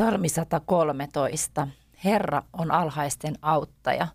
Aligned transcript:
Salmi 0.00 0.28
113. 0.28 1.68
Herra 2.04 2.42
on 2.52 2.70
alhaisten 2.70 3.34
auttaja. 3.42 4.06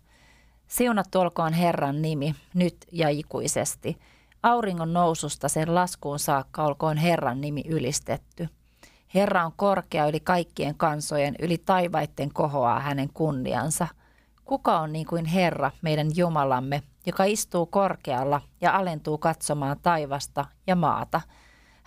Siunattu 0.66 1.20
olkoon 1.20 1.52
Herran 1.52 2.02
nimi 2.02 2.34
nyt 2.54 2.76
ja 2.92 3.08
ikuisesti. 3.08 3.98
Auringon 4.42 4.92
noususta 4.92 5.48
sen 5.48 5.74
laskuun 5.74 6.18
saakka 6.18 6.64
olkoon 6.64 6.96
Herran 6.96 7.40
nimi 7.40 7.62
ylistetty. 7.68 8.48
Herra 9.14 9.46
on 9.46 9.52
korkea 9.56 10.06
yli 10.06 10.20
kaikkien 10.20 10.74
kansojen, 10.74 11.34
yli 11.42 11.58
taivaitten 11.58 12.32
kohoaa 12.32 12.80
hänen 12.80 13.08
kunniansa. 13.14 13.88
Kuka 14.44 14.80
on 14.80 14.92
niin 14.92 15.06
kuin 15.06 15.24
Herra, 15.24 15.70
meidän 15.82 16.08
Jumalamme, 16.16 16.82
joka 17.06 17.24
istuu 17.24 17.66
korkealla 17.66 18.40
ja 18.60 18.76
alentuu 18.76 19.18
katsomaan 19.18 19.76
taivasta 19.82 20.44
ja 20.66 20.76
maata– 20.76 21.20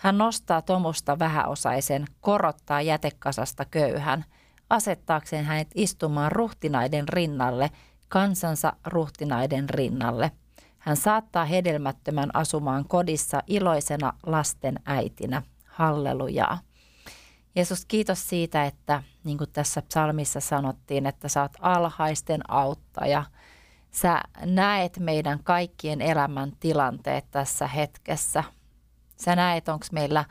hän 0.00 0.18
nostaa 0.18 0.62
Tomusta 0.62 1.18
vähäosaisen, 1.18 2.04
korottaa 2.20 2.82
jätekasasta 2.82 3.64
köyhän, 3.64 4.24
asettaakseen 4.70 5.44
hänet 5.44 5.68
istumaan 5.74 6.32
ruhtinaiden 6.32 7.08
rinnalle, 7.08 7.70
kansansa 8.08 8.72
ruhtinaiden 8.86 9.70
rinnalle. 9.70 10.30
Hän 10.78 10.96
saattaa 10.96 11.44
hedelmättömän 11.44 12.30
asumaan 12.34 12.84
kodissa 12.88 13.42
iloisena 13.46 14.12
lasten 14.26 14.74
äitinä. 14.86 15.42
Hallelujaa. 15.66 16.58
Jeesus, 17.54 17.84
kiitos 17.84 18.28
siitä, 18.28 18.64
että 18.64 19.02
niin 19.24 19.38
kuin 19.38 19.50
tässä 19.52 19.82
psalmissa 19.82 20.40
sanottiin, 20.40 21.06
että 21.06 21.28
sä 21.28 21.42
oot 21.42 21.52
alhaisten 21.60 22.50
auttaja. 22.50 23.24
Sä 23.90 24.20
näet 24.44 24.98
meidän 24.98 25.44
kaikkien 25.44 26.00
elämän 26.00 26.52
tilanteet 26.60 27.24
tässä 27.30 27.66
hetkessä– 27.66 28.44
Sä 29.20 29.36
näet, 29.36 29.68
onko 29.68 29.86
meillä 29.92 30.24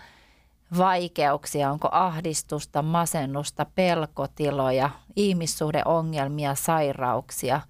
vaikeuksia, 0.77 1.71
onko 1.71 1.89
ahdistusta, 1.91 2.81
masennusta, 2.81 3.65
pelkotiloja, 3.75 4.89
ihmissuhdeongelmia, 5.15 6.55
sairauksia. 6.55 7.61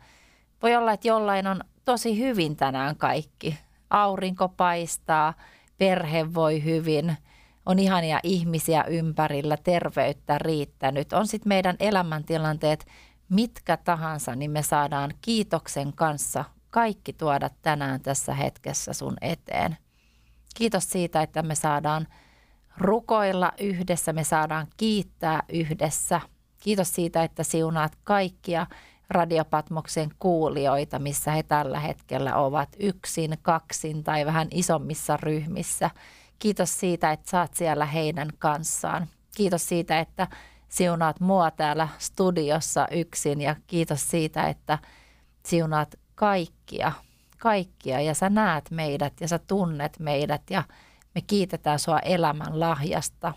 Voi 0.61 0.75
olla, 0.75 0.93
että 0.93 1.07
jollain 1.07 1.47
on 1.47 1.61
tosi 1.85 2.19
hyvin 2.19 2.55
tänään 2.55 2.95
kaikki. 2.95 3.57
Aurinko 3.89 4.49
paistaa, 4.49 5.33
perhe 5.77 6.33
voi 6.33 6.63
hyvin, 6.63 7.17
on 7.65 7.79
ihania 7.79 8.19
ihmisiä 8.23 8.83
ympärillä, 8.83 9.57
terveyttä 9.57 10.37
riittänyt. 10.37 11.13
On 11.13 11.27
sitten 11.27 11.49
meidän 11.49 11.75
elämäntilanteet 11.79 12.85
mitkä 13.29 13.77
tahansa, 13.77 14.35
niin 14.35 14.51
me 14.51 14.63
saadaan 14.63 15.13
kiitoksen 15.21 15.93
kanssa 15.93 16.45
kaikki 16.69 17.13
tuoda 17.13 17.49
tänään 17.61 18.01
tässä 18.01 18.33
hetkessä 18.33 18.93
sun 18.93 19.17
eteen. 19.21 19.77
Kiitos 20.55 20.89
siitä, 20.89 21.21
että 21.21 21.41
me 21.41 21.55
saadaan 21.55 22.07
rukoilla 22.77 23.51
yhdessä, 23.59 24.13
me 24.13 24.23
saadaan 24.23 24.67
kiittää 24.77 25.43
yhdessä. 25.49 26.21
Kiitos 26.59 26.95
siitä, 26.95 27.23
että 27.23 27.43
siunaat 27.43 27.97
kaikkia 28.03 28.67
Radiopatmoksen 29.09 30.11
kuulijoita, 30.19 30.99
missä 30.99 31.31
he 31.31 31.43
tällä 31.43 31.79
hetkellä 31.79 32.35
ovat 32.35 32.69
yksin, 32.79 33.37
kaksin 33.41 34.03
tai 34.03 34.25
vähän 34.25 34.47
isommissa 34.51 35.17
ryhmissä. 35.17 35.89
Kiitos 36.39 36.79
siitä, 36.79 37.11
että 37.11 37.29
saat 37.29 37.53
siellä 37.53 37.85
heidän 37.85 38.29
kanssaan. 38.39 39.07
Kiitos 39.35 39.69
siitä, 39.69 39.99
että 39.99 40.27
siunaat 40.69 41.19
mua 41.19 41.51
täällä 41.51 41.87
studiossa 41.97 42.87
yksin 42.91 43.41
ja 43.41 43.55
kiitos 43.67 44.09
siitä, 44.09 44.47
että 44.47 44.77
siunaat 45.45 45.95
kaikkia 46.15 46.91
kaikkia 47.39 48.01
ja 48.01 48.13
sä 48.13 48.29
näet 48.29 48.71
meidät 48.71 49.13
ja 49.21 49.27
sä 49.27 49.39
tunnet 49.39 49.99
meidät 49.99 50.41
ja 50.49 50.63
me 51.15 51.21
kiitetään 51.21 51.79
sua 51.79 51.99
elämän 51.99 52.59
lahjasta, 52.59 53.33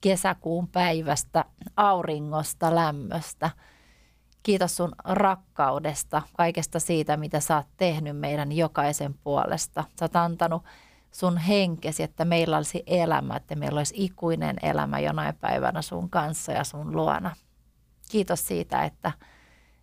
kesäkuun 0.00 0.68
päivästä, 0.68 1.44
auringosta, 1.76 2.74
lämmöstä. 2.74 3.50
Kiitos 4.42 4.76
sun 4.76 4.92
rakkaudesta, 5.04 6.22
kaikesta 6.36 6.80
siitä, 6.80 7.16
mitä 7.16 7.40
sä 7.40 7.56
oot 7.56 7.66
tehnyt 7.76 8.16
meidän 8.16 8.52
jokaisen 8.52 9.14
puolesta. 9.14 9.84
Sä 9.98 10.04
oot 10.04 10.16
antanut 10.16 10.62
sun 11.12 11.36
henkesi, 11.38 12.02
että 12.02 12.24
meillä 12.24 12.56
olisi 12.56 12.82
elämä, 12.86 13.36
että 13.36 13.54
meillä 13.54 13.78
olisi 13.78 13.94
ikuinen 13.96 14.56
elämä 14.62 14.98
jonain 14.98 15.34
päivänä 15.34 15.82
sun 15.82 16.10
kanssa 16.10 16.52
ja 16.52 16.64
sun 16.64 16.96
luona. 16.96 17.36
Kiitos 18.10 18.46
siitä, 18.46 18.84
että, 18.84 19.12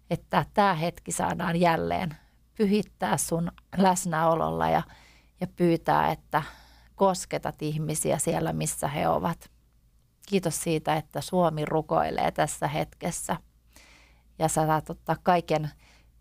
että 0.10 0.46
tämä 0.54 0.74
hetki 0.74 1.12
saadaan 1.12 1.60
jälleen 1.60 2.16
pyhittää 2.58 3.18
sun 3.18 3.52
läsnäololla 3.78 4.70
ja, 4.70 4.82
ja 5.42 5.48
pyytää, 5.48 6.12
että 6.12 6.44
kosketat 6.96 7.62
ihmisiä 7.62 8.18
siellä, 8.18 8.54
missä 8.54 8.88
he 8.88 9.08
ovat. 9.08 9.52
Kiitos 10.28 10.62
siitä, 10.62 10.96
että 10.96 11.22
Suomi 11.22 11.66
rukoilee 11.66 12.32
tässä 12.32 12.68
hetkessä. 12.68 13.38
Ja 14.40 14.48
sä 14.48 14.66
saat 14.66 14.90
ottaa 14.90 15.16
kaiken 15.24 15.70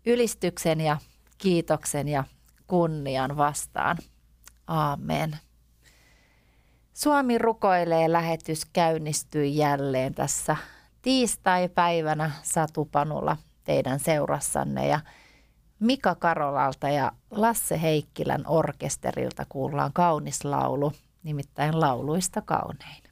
ylistyksen 0.05 0.81
ja 0.81 0.97
kiitoksen 1.37 2.07
ja 2.07 2.23
kunnian 2.67 3.37
vastaan. 3.37 3.97
Aamen. 4.67 5.37
Suomi 6.93 7.37
rukoilee 7.37 8.11
lähetys 8.11 8.65
käynnistyi 8.65 9.57
jälleen 9.57 10.13
tässä 10.13 10.55
tiistai-päivänä 11.01 12.31
Satupanulla 12.43 13.37
teidän 13.63 13.99
seurassanne 13.99 14.87
ja– 14.87 14.99
Mika 15.81 16.15
Karolalta 16.15 16.89
ja 16.89 17.11
Lasse 17.31 17.81
Heikkilän 17.81 18.43
orkesterilta 18.47 19.45
kuullaan 19.49 19.93
kaunis 19.93 20.45
laulu, 20.45 20.91
nimittäin 21.23 21.79
lauluista 21.79 22.41
kaunein. 22.41 23.03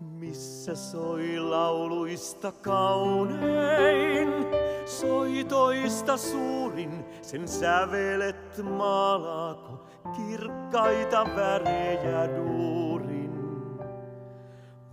Missä 0.00 0.74
soi 0.74 1.39
lauluista 1.70 2.52
kaunein? 2.52 4.28
soitoista 4.86 6.16
suurin, 6.16 7.04
sen 7.22 7.48
sävelet 7.48 8.62
maalaako 8.76 9.84
kirkkaita 10.16 11.26
värejä 11.36 12.36
duurin. 12.36 13.32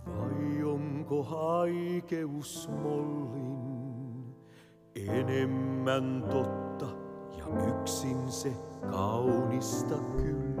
Vai 0.06 0.64
onko 0.64 1.22
haikeus 1.22 2.70
mollin 2.82 4.36
enemmän 4.94 6.24
totta 6.30 6.86
ja 7.38 7.44
yksin 7.68 8.32
se 8.32 8.52
kaunista 8.90 9.94
kyllin? 10.16 10.57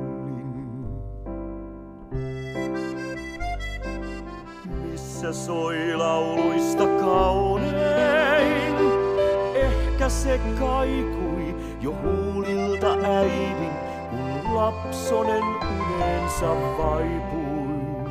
Missä 5.28 5.46
soi 5.46 5.96
lauluista 5.96 6.86
kaunein? 7.00 8.74
se 10.08 10.40
kaikui 10.58 11.54
jo 11.80 11.94
huulilta 12.02 12.92
äidin, 12.92 13.72
kun 14.10 14.56
lapsonen 14.56 15.44
unensa 15.44 16.46
vaipui. 16.78 18.10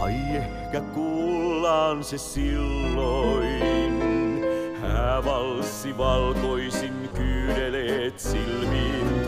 Ai 0.00 0.14
ehkä 0.36 0.80
kuullaan 0.80 2.04
se 2.04 2.18
silloin. 2.18 4.02
Häävalssi 4.82 5.98
valkoisin 5.98 7.10
kyydeleet 7.14 8.18
silmiin 8.18 9.24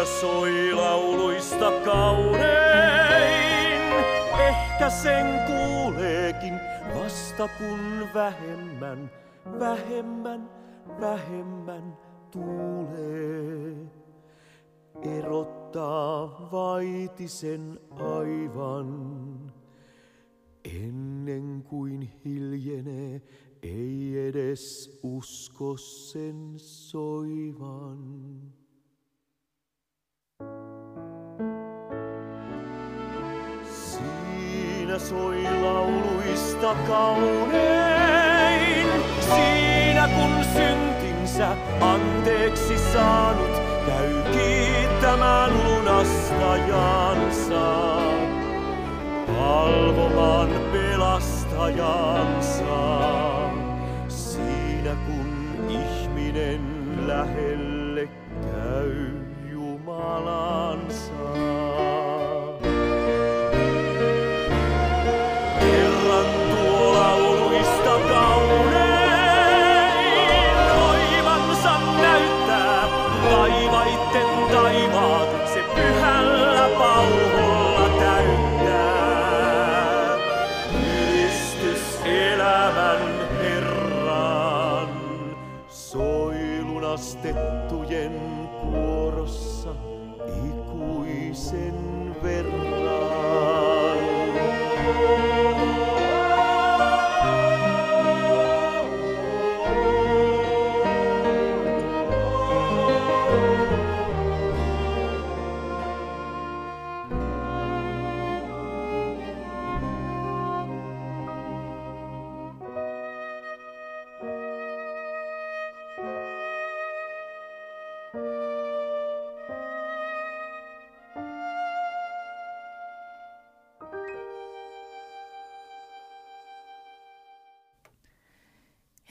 Missä 0.00 0.20
soi 0.20 0.72
lauluista 0.72 1.72
kaunein? 1.84 3.82
Ehkä 4.48 4.90
sen 4.90 5.26
kuuleekin 5.46 6.54
vasta 6.94 7.48
kun 7.48 8.08
vähemmän, 8.14 9.10
vähemmän, 9.58 10.50
vähemmän 11.00 11.98
tuulee. 12.30 13.76
Erottaa 15.18 16.48
vaitisen 16.52 17.80
aivan. 17.90 19.52
Ennen 20.64 21.64
kuin 21.68 22.12
hiljenee, 22.24 23.22
ei 23.62 24.28
edes 24.28 24.98
usko 25.02 25.76
sen 25.76 26.52
soivan. 26.56 28.59
Siinä 34.90 35.08
soi 35.08 35.42
lauluista 35.62 36.74
kaunein. 36.88 38.86
Siinä 39.20 40.08
kun 40.08 40.44
syntinsä 40.54 41.48
anteeksi 41.80 42.78
saanut 42.92 43.62
käy 43.86 44.22
kiittämään 44.32 45.50
lunastajansa. 45.64 47.96
Palvomaan 49.26 50.48
pelastajansa. 50.72 53.00
Siinä 54.08 54.96
kun 55.06 55.28
ihminen 55.68 56.62
lähelle 57.06 58.08
käy 58.42 59.10
Jumalansa. 59.50 61.59
dicen 91.40 92.14
verdad. 92.22 92.69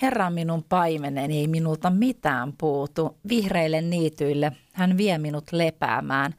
Herra 0.02 0.30
minun 0.30 0.64
paimeneni, 0.64 1.40
ei 1.40 1.48
minulta 1.48 1.90
mitään 1.90 2.54
puutu. 2.58 3.18
Vihreille 3.30 3.82
niityille 3.82 4.52
hän 4.74 4.98
vie 4.98 5.18
minut 5.18 5.52
lepäämään. 5.52 6.34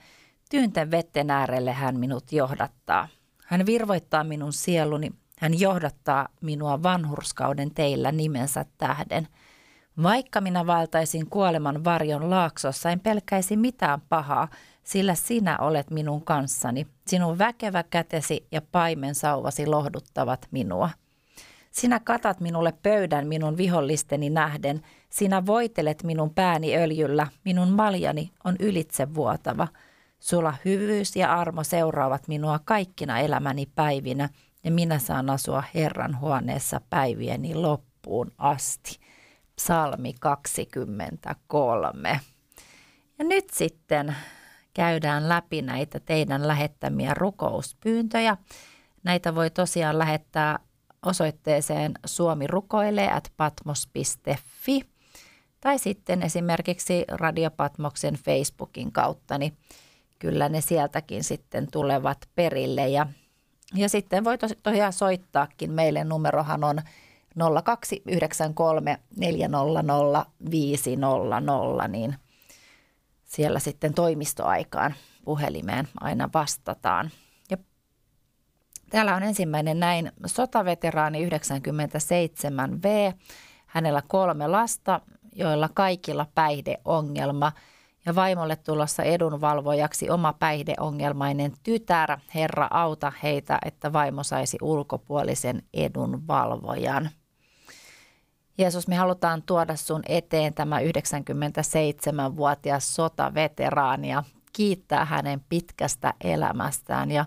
Tyynten 0.50 0.90
vetten 0.90 1.30
äärelle 1.30 1.72
hän 1.72 1.98
minut 1.98 2.32
johdattaa. 2.32 3.08
Hän 3.46 3.66
virvoittaa 3.66 4.24
minun 4.24 4.52
sieluni, 4.52 5.10
hän 5.38 5.60
johdattaa 5.60 6.28
minua 6.40 6.82
vanhurskauden 6.82 7.74
teillä 7.74 8.12
nimensä 8.12 8.64
tähden. 8.78 9.28
Vaikka 10.02 10.40
minä 10.40 10.66
valtaisin 10.66 11.30
kuoleman 11.30 11.84
varjon 11.84 12.30
laaksossa, 12.30 12.90
en 12.90 13.00
pelkäisi 13.00 13.56
mitään 13.56 14.00
pahaa, 14.08 14.48
sillä 14.84 15.14
sinä 15.14 15.58
olet 15.58 15.90
minun 15.90 16.24
kanssani. 16.24 16.86
Sinun 17.06 17.38
väkevä 17.38 17.82
kätesi 17.82 18.46
ja 18.52 18.62
paimen 18.72 19.14
sauvasi 19.14 19.66
lohduttavat 19.66 20.48
minua. 20.50 20.90
Sinä 21.70 22.00
katat 22.00 22.40
minulle 22.40 22.72
pöydän 22.82 23.26
minun 23.26 23.56
vihollisteni 23.56 24.30
nähden. 24.30 24.82
Sinä 25.10 25.46
voitelet 25.46 26.02
minun 26.02 26.34
pääni 26.34 26.76
öljyllä. 26.76 27.26
Minun 27.44 27.68
maljani 27.68 28.30
on 28.44 28.56
ylitsevuotava. 28.60 29.68
Sulla 30.18 30.54
hyvyys 30.64 31.16
ja 31.16 31.34
armo 31.34 31.64
seuraavat 31.64 32.28
minua 32.28 32.60
kaikkina 32.64 33.18
elämäni 33.18 33.66
päivinä, 33.74 34.28
ja 34.64 34.70
minä 34.70 34.98
saan 34.98 35.30
asua 35.30 35.62
Herran 35.74 36.20
huoneessa 36.20 36.80
päivieni 36.90 37.54
loppuun 37.54 38.32
asti. 38.38 38.98
Psalmi 39.56 40.14
23. 40.20 42.20
Ja 43.18 43.24
nyt 43.24 43.50
sitten 43.50 44.16
käydään 44.74 45.28
läpi 45.28 45.62
näitä 45.62 46.00
teidän 46.00 46.48
lähettämiä 46.48 47.14
rukouspyyntöjä. 47.14 48.36
Näitä 49.04 49.34
voi 49.34 49.50
tosiaan 49.50 49.98
lähettää 49.98 50.58
osoitteeseen 51.06 51.94
suomirukoilee 52.06 53.12
at 53.12 53.32
tai 55.60 55.78
sitten 55.78 56.22
esimerkiksi 56.22 57.04
Radio 57.08 57.50
Patmoksen 57.50 58.14
Facebookin 58.14 58.92
kautta, 58.92 59.38
niin 59.38 59.56
kyllä 60.18 60.48
ne 60.48 60.60
sieltäkin 60.60 61.24
sitten 61.24 61.70
tulevat 61.70 62.18
perille. 62.34 62.88
Ja, 62.88 63.06
ja 63.74 63.88
sitten 63.88 64.24
voi 64.24 64.38
tosiaan 64.62 64.92
soittaakin. 64.92 65.70
Meille 65.72 66.04
numerohan 66.04 66.64
on 66.64 66.82
0293 67.64 68.98
400 69.16 70.26
500, 70.50 71.88
niin 71.88 72.16
siellä 73.24 73.58
sitten 73.58 73.94
toimistoaikaan 73.94 74.94
puhelimeen 75.24 75.88
aina 76.00 76.28
vastataan. 76.34 77.10
Täällä 78.90 79.16
on 79.16 79.22
ensimmäinen 79.22 79.80
näin 79.80 80.12
sotaveteraani 80.26 81.28
97V. 81.28 83.14
Hänellä 83.66 84.02
kolme 84.08 84.46
lasta, 84.46 85.00
joilla 85.32 85.68
kaikilla 85.74 86.26
päihdeongelma 86.34 87.52
ja 88.06 88.14
vaimolle 88.14 88.56
tulossa 88.56 89.02
edunvalvojaksi 89.02 90.10
oma 90.10 90.32
päihdeongelmainen 90.32 91.52
tytär. 91.62 92.18
Herra 92.34 92.68
auta 92.70 93.12
heitä, 93.22 93.58
että 93.64 93.92
vaimo 93.92 94.22
saisi 94.22 94.58
ulkopuolisen 94.62 95.62
edunvalvojan. 95.74 97.10
Jeesus, 98.58 98.88
me 98.88 98.96
halutaan 98.96 99.42
tuoda 99.42 99.76
sun 99.76 100.02
eteen 100.08 100.54
tämä 100.54 100.80
97-vuotias 100.80 102.94
sotaveteraani 102.94 104.10
ja 104.10 104.22
kiittää 104.52 105.04
hänen 105.04 105.40
pitkästä 105.48 106.14
elämästään 106.24 107.10
ja 107.10 107.24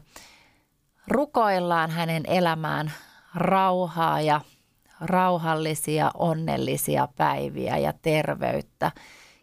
rukoillaan 1.07 1.91
hänen 1.91 2.23
elämään 2.25 2.91
rauhaa 3.35 4.21
ja 4.21 4.41
rauhallisia, 5.01 6.11
onnellisia 6.13 7.07
päiviä 7.17 7.77
ja 7.77 7.93
terveyttä. 8.01 8.91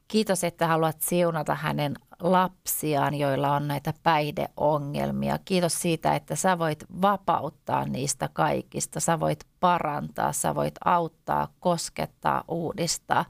Kiitos, 0.08 0.44
että 0.44 0.66
haluat 0.66 0.96
siunata 1.00 1.54
hänen 1.54 1.94
lapsiaan, 2.20 3.14
joilla 3.14 3.54
on 3.54 3.68
näitä 3.68 3.94
päihdeongelmia. 4.02 5.38
Kiitos 5.44 5.80
siitä, 5.80 6.14
että 6.14 6.36
sä 6.36 6.58
voit 6.58 6.84
vapauttaa 7.02 7.84
niistä 7.84 8.28
kaikista. 8.32 9.00
Sä 9.00 9.20
voit 9.20 9.46
parantaa, 9.60 10.32
sä 10.32 10.54
voit 10.54 10.74
auttaa, 10.84 11.48
koskettaa, 11.60 12.44
uudistaa. 12.48 13.24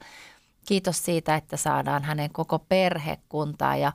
Kiitos 0.67 1.05
siitä, 1.05 1.35
että 1.35 1.57
saadaan 1.57 2.03
hänen 2.03 2.31
koko 2.31 2.59
perhekuntaa 2.59 3.75
ja 3.75 3.91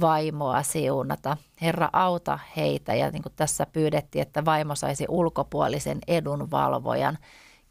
vaimoa 0.00 0.62
siunata. 0.62 1.36
Herra, 1.62 1.88
auta 1.92 2.38
heitä. 2.56 2.94
Ja 2.94 3.10
niin 3.10 3.22
kuin 3.22 3.32
tässä 3.36 3.66
pyydettiin, 3.66 4.22
että 4.22 4.44
vaimo 4.44 4.74
saisi 4.74 5.04
ulkopuolisen 5.08 5.98
edunvalvojan. 6.08 7.18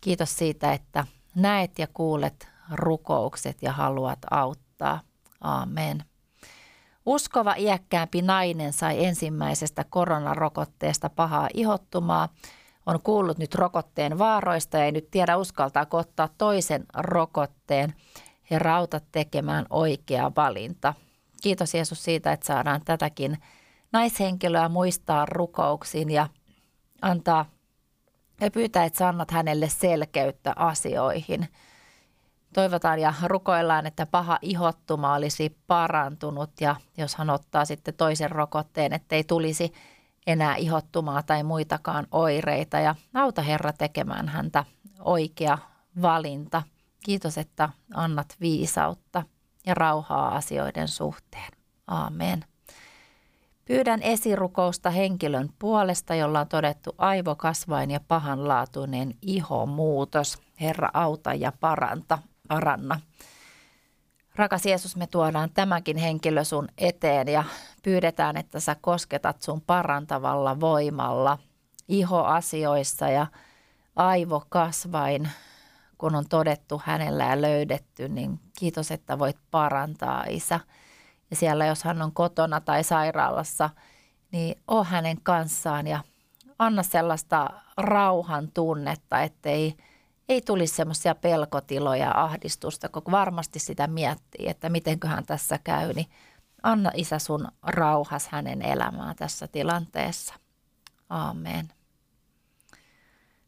Kiitos 0.01 0.37
siitä, 0.37 0.73
että 0.73 1.05
näet 1.35 1.79
ja 1.79 1.87
kuulet 1.93 2.49
rukoukset 2.71 3.57
ja 3.61 3.71
haluat 3.71 4.19
auttaa. 4.31 4.99
Amen. 5.41 6.03
Uskova 7.05 7.55
iäkkäämpi 7.57 8.21
nainen 8.21 8.73
sai 8.73 9.05
ensimmäisestä 9.05 9.85
koronarokotteesta 9.89 11.09
pahaa 11.09 11.49
ihottumaa. 11.53 12.29
On 12.85 12.99
kuullut 13.03 13.37
nyt 13.37 13.55
rokotteen 13.55 14.17
vaaroista 14.17 14.77
ja 14.77 14.85
ei 14.85 14.91
nyt 14.91 15.11
tiedä 15.11 15.37
uskaltaako 15.37 15.97
ottaa 15.97 16.29
toisen 16.37 16.85
rokotteen. 16.93 17.93
Herra, 18.51 18.77
auta 18.77 19.01
tekemään 19.11 19.65
oikea 19.69 20.31
valinta. 20.35 20.93
Kiitos 21.41 21.74
Jeesus 21.74 22.03
siitä, 22.03 22.31
että 22.31 22.45
saadaan 22.45 22.81
tätäkin 22.86 23.38
naishenkilöä 23.91 24.69
muistaa 24.69 25.25
rukouksiin 25.25 26.10
ja 26.10 26.27
antaa 27.01 27.45
ja 28.41 28.51
pyytää, 28.51 28.86
että 28.86 29.07
annat 29.07 29.31
hänelle 29.31 29.69
selkeyttä 29.69 30.53
asioihin. 30.55 31.48
Toivotaan 32.53 33.00
ja 33.00 33.13
rukoillaan, 33.24 33.86
että 33.86 34.05
paha 34.05 34.39
ihottuma 34.41 35.13
olisi 35.13 35.57
parantunut 35.67 36.62
ja 36.62 36.75
jos 36.98 37.15
hän 37.15 37.29
ottaa 37.29 37.65
sitten 37.65 37.93
toisen 37.93 38.31
rokotteen, 38.31 38.93
ettei 38.93 39.24
tulisi 39.24 39.74
enää 40.27 40.55
ihottumaa 40.55 41.24
tai 41.24 41.43
muitakaan 41.43 42.07
oireita 42.12 42.79
ja 42.79 42.95
auta 43.13 43.41
Herra 43.41 43.74
tekemään 43.74 44.27
häntä 44.27 44.65
oikea 45.00 45.57
valinta. 46.01 46.63
Kiitos, 47.05 47.38
että 47.38 47.69
annat 47.93 48.36
viisautta 48.41 49.24
ja 49.65 49.73
rauhaa 49.73 50.35
asioiden 50.35 50.87
suhteen. 50.87 51.51
Aamen. 51.87 52.45
Pyydän 53.65 54.01
esirukousta 54.01 54.89
henkilön 54.89 55.49
puolesta, 55.59 56.15
jolla 56.15 56.39
on 56.39 56.47
todettu 56.47 56.95
aivokasvain 56.97 57.91
ja 57.91 57.99
pahanlaatuinen 58.07 59.13
ihomuutos. 59.21 60.37
Herra, 60.61 60.89
auta 60.93 61.33
ja 61.33 61.51
paranta, 61.59 62.17
paranna. 62.47 62.99
Rakas 64.35 64.65
Jeesus, 64.65 64.95
me 64.95 65.07
tuodaan 65.07 65.49
tämäkin 65.53 65.97
henkilö 65.97 66.43
sun 66.43 66.67
eteen 66.77 67.27
ja 67.27 67.43
pyydetään, 67.83 68.37
että 68.37 68.59
sä 68.59 68.75
kosketat 68.81 69.41
sun 69.41 69.61
parantavalla 69.61 70.59
voimalla 70.59 71.37
ihoasioissa 71.87 73.09
ja 73.09 73.27
aivokasvain 73.95 75.29
kun 76.01 76.15
on 76.15 76.25
todettu 76.29 76.81
hänellä 76.86 77.24
ja 77.24 77.41
löydetty, 77.41 78.10
niin 78.10 78.39
kiitos, 78.60 78.91
että 78.91 79.20
voit 79.20 79.38
parantaa 79.51 80.25
isä. 80.29 80.60
Ja 81.29 81.36
siellä, 81.36 81.65
jos 81.65 81.84
hän 81.84 82.01
on 82.01 82.12
kotona 82.12 82.62
tai 82.62 82.84
sairaalassa, 82.84 83.70
niin 84.31 84.55
oo 84.67 84.84
hänen 84.84 85.17
kanssaan 85.24 85.88
ja 85.88 86.03
anna 86.60 86.84
sellaista 86.84 87.50
rauhan 87.77 88.51
tunnetta, 88.53 89.22
ettei 89.22 89.75
ei 90.29 90.41
tulisi 90.41 90.75
semmoisia 90.75 91.15
pelkotiloja 91.15 92.05
ja 92.05 92.24
ahdistusta, 92.24 92.89
kun 92.89 93.03
varmasti 93.12 93.60
sitä 93.60 93.88
miettii, 93.88 94.48
että 94.48 94.70
mitenköhän 94.70 95.25
tässä 95.25 95.60
käy, 95.63 95.93
niin 95.93 96.10
anna 96.63 96.91
isä 96.93 97.20
sun 97.20 97.48
rauhas 97.63 98.27
hänen 98.27 98.62
elämään 98.62 99.15
tässä 99.15 99.48
tilanteessa. 99.48 100.34
Aamen. 101.10 101.80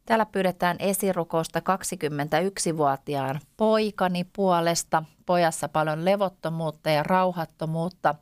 Täällä 0.06 0.26
pyydetään 0.26 0.78
esirukousta 0.80 1.60
21-vuotiaan 1.60 3.40
poikani 3.58 4.24
puolesta. 4.24 5.04
Pojassa 5.26 5.70
paljon 5.70 6.06
levottomuutta 6.06 6.90
ja 6.90 7.04
rauhattomuutta. 7.04 8.16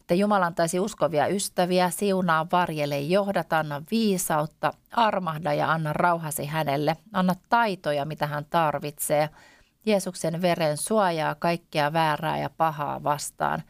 Että 0.00 0.14
Jumala 0.14 0.46
antaisi 0.46 0.80
uskovia 0.80 1.26
ystäviä, 1.26 1.90
siunaa 1.90 2.46
varjele, 2.52 3.00
johdata, 3.00 3.58
anna 3.58 3.82
viisautta, 3.90 4.72
armahda 4.92 5.52
ja 5.52 5.72
anna 5.72 5.92
rauhasi 5.92 6.46
hänelle. 6.46 6.96
Anna 7.12 7.34
taitoja, 7.48 8.04
mitä 8.04 8.26
hän 8.26 8.46
tarvitsee. 8.50 9.30
Jeesuksen 9.86 10.42
veren 10.42 10.76
suojaa 10.76 11.34
kaikkea 11.34 11.92
väärää 11.92 12.38
ja 12.38 12.50
pahaa 12.50 13.02
vastaan. 13.02 13.62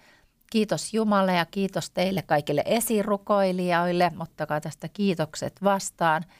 Kiitos 0.50 0.95
Jumala 0.95 1.33
ja 1.33 1.47
kiitos 1.47 1.90
teille 1.90 2.23
kaikille 2.23 2.62
esirukoilijoille. 2.66 4.12
Ottakaa 4.21 4.61
tästä 4.61 4.88
kiitokset 4.88 5.62
vastaan– 5.62 6.25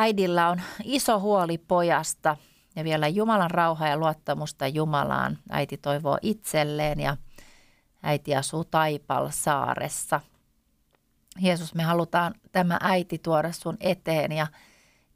Äidillä 0.00 0.48
on 0.48 0.60
iso 0.84 1.20
huoli 1.20 1.58
pojasta 1.58 2.36
ja 2.76 2.84
vielä 2.84 3.08
Jumalan 3.08 3.50
rauha 3.50 3.88
ja 3.88 3.96
luottamusta 3.96 4.66
Jumalaan. 4.66 5.38
Äiti 5.50 5.76
toivoo 5.76 6.18
itselleen 6.22 7.00
ja 7.00 7.16
äiti 8.02 8.36
asuu 8.36 8.64
Taipal 8.64 9.28
saaressa. 9.30 10.20
Jeesus, 11.40 11.74
me 11.74 11.82
halutaan 11.82 12.34
tämä 12.52 12.78
äiti 12.80 13.18
tuoda 13.18 13.52
sun 13.52 13.76
eteen 13.80 14.32
ja 14.32 14.46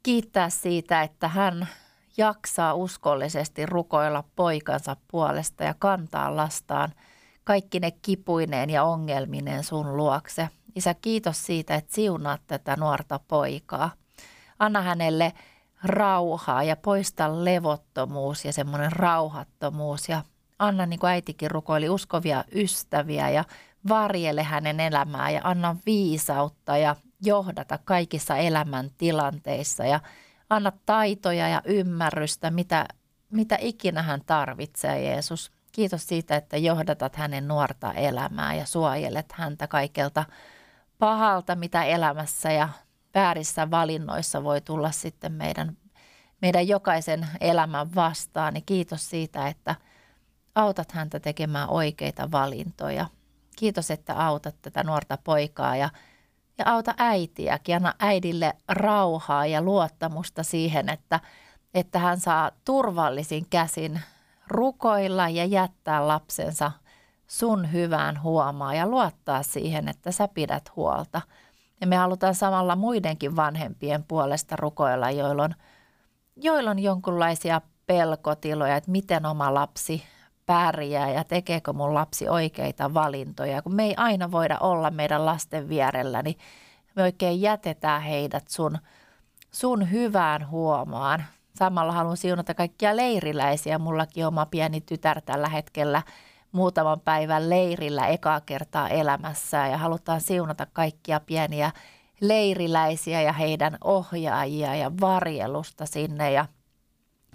kiittää 0.03 0.49
siitä, 0.49 1.01
että 1.01 1.27
hän 1.27 1.67
jaksaa 2.17 2.73
uskollisesti 2.73 3.65
rukoilla 3.65 4.23
poikansa 4.35 4.95
puolesta 5.11 5.63
ja 5.63 5.75
kantaa 5.79 6.35
lastaan 6.35 6.93
kaikki 7.43 7.79
ne 7.79 7.91
kipuineen 7.91 8.69
ja 8.69 8.83
ongelmineen 8.83 9.63
sun 9.63 9.97
luokse. 9.97 10.49
Isä, 10.75 10.93
kiitos 10.93 11.45
siitä, 11.45 11.75
että 11.75 11.93
siunaat 11.93 12.41
tätä 12.47 12.75
nuorta 12.75 13.19
poikaa– 13.27 13.91
anna 14.63 14.81
hänelle 14.81 15.33
rauhaa 15.83 16.63
ja 16.63 16.75
poista 16.75 17.45
levottomuus 17.45 18.45
ja 18.45 18.53
semmoinen 18.53 18.91
rauhattomuus 18.91 20.09
ja 20.09 20.21
anna 20.59 20.85
niin 20.85 20.99
kuin 20.99 21.09
äitikin 21.09 21.51
rukoili 21.51 21.89
uskovia 21.89 22.43
ystäviä 22.55 23.29
ja 23.29 23.43
varjele 23.89 24.43
hänen 24.43 24.79
elämää 24.79 25.29
ja 25.29 25.41
anna 25.43 25.75
viisautta 25.85 26.77
ja 26.77 26.95
johdata 27.21 27.79
kaikissa 27.85 28.37
elämän 28.37 28.89
tilanteissa 28.97 29.85
ja 29.85 29.99
anna 30.49 30.71
taitoja 30.85 31.47
ja 31.47 31.61
ymmärrystä, 31.65 32.51
mitä, 32.51 32.85
mitä 33.31 33.57
ikinä 33.61 34.01
hän 34.01 34.21
tarvitsee, 34.25 35.03
Jeesus. 35.03 35.51
Kiitos 35.71 36.07
siitä, 36.07 36.35
että 36.35 36.57
johdatat 36.57 37.15
hänen 37.15 37.47
nuorta 37.47 37.93
elämää 37.93 38.53
ja 38.55 38.65
suojelet 38.65 39.31
häntä 39.31 39.67
kaikelta 39.67 40.25
pahalta, 40.99 41.55
mitä 41.55 41.83
elämässä 41.83 42.51
ja 42.51 42.69
väärissä 43.15 43.71
valinnoissa 43.71 44.43
voi 44.43 44.61
tulla 44.61 44.91
sitten 44.91 45.31
meidän, 45.31 45.77
meidän 46.41 46.67
jokaisen 46.67 47.27
elämän 47.41 47.95
vastaan. 47.95 48.53
Niin 48.53 48.65
kiitos 48.65 49.09
siitä, 49.09 49.47
että 49.47 49.75
autat 50.55 50.91
häntä 50.91 51.19
tekemään 51.19 51.69
oikeita 51.69 52.31
valintoja. 52.31 53.05
Kiitos, 53.55 53.91
että 53.91 54.25
autat 54.25 54.55
tätä 54.61 54.83
nuorta 54.83 55.17
poikaa 55.23 55.75
ja, 55.75 55.89
ja 56.57 56.65
auta 56.67 56.93
äitiäkin. 56.97 57.75
Anna 57.75 57.93
äidille 57.99 58.53
rauhaa 58.67 59.45
ja 59.45 59.61
luottamusta 59.61 60.43
siihen, 60.43 60.89
että, 60.89 61.19
että 61.73 61.99
hän 61.99 62.19
saa 62.19 62.51
turvallisin 62.65 63.45
käsin 63.49 64.01
rukoilla 64.47 65.29
ja 65.29 65.45
jättää 65.45 66.07
lapsensa 66.07 66.71
sun 67.27 67.71
hyvään 67.71 68.23
huomaan 68.23 68.77
ja 68.77 68.87
luottaa 68.87 69.43
siihen, 69.43 69.89
että 69.89 70.11
sä 70.11 70.27
pidät 70.27 70.75
huolta– 70.75 71.21
ja 71.83 71.87
me 71.87 71.95
halutaan 71.95 72.35
samalla 72.35 72.75
muidenkin 72.75 73.35
vanhempien 73.35 74.03
puolesta 74.03 74.55
rukoilla, 74.55 75.11
joilla 75.11 75.43
on, 75.43 75.55
joilla 76.35 76.71
on 76.71 76.79
jonkunlaisia 76.79 77.61
pelkotiloja, 77.85 78.75
että 78.75 78.91
miten 78.91 79.25
oma 79.25 79.53
lapsi 79.53 80.03
pärjää 80.45 81.11
ja 81.11 81.23
tekeekö 81.23 81.73
mun 81.73 81.93
lapsi 81.93 82.29
oikeita 82.29 82.93
valintoja. 82.93 83.61
Kun 83.61 83.75
me 83.75 83.83
ei 83.83 83.93
aina 83.97 84.31
voida 84.31 84.57
olla 84.59 84.91
meidän 84.91 85.25
lasten 85.25 85.69
vierellä, 85.69 86.21
niin 86.21 86.37
me 86.95 87.03
oikein 87.03 87.41
jätetään 87.41 88.01
heidät 88.01 88.47
sun, 88.47 88.77
sun 89.51 89.91
hyvään 89.91 90.49
huomaan. 90.49 91.23
Samalla 91.55 91.91
haluan 91.91 92.17
siunata 92.17 92.53
kaikkia 92.53 92.95
leiriläisiä. 92.95 93.77
Mullakin 93.77 94.27
oma 94.27 94.45
pieni 94.45 94.81
tytär 94.81 95.21
tällä 95.21 95.49
hetkellä– 95.49 96.01
muutaman 96.53 96.99
päivän 96.99 97.49
leirillä 97.49 98.07
ekaa 98.07 98.41
kertaa 98.41 98.89
elämässä 98.89 99.67
ja 99.67 99.77
halutaan 99.77 100.21
siunata 100.21 100.67
kaikkia 100.73 101.19
pieniä 101.19 101.71
leiriläisiä 102.21 103.21
ja 103.21 103.33
heidän 103.33 103.77
ohjaajia 103.83 104.75
ja 104.75 104.91
varjelusta 105.01 105.85
sinne 105.85 106.31
ja, 106.31 106.45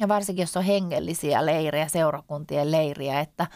ja 0.01 0.09
varsinkin 0.09 0.43
jos 0.43 0.57
on 0.57 0.65
hengellisiä 0.65 1.47
leirejä, 1.47 1.89
seurakuntien 1.89 2.73
leiriä, 2.73 3.21
että, 3.21 3.47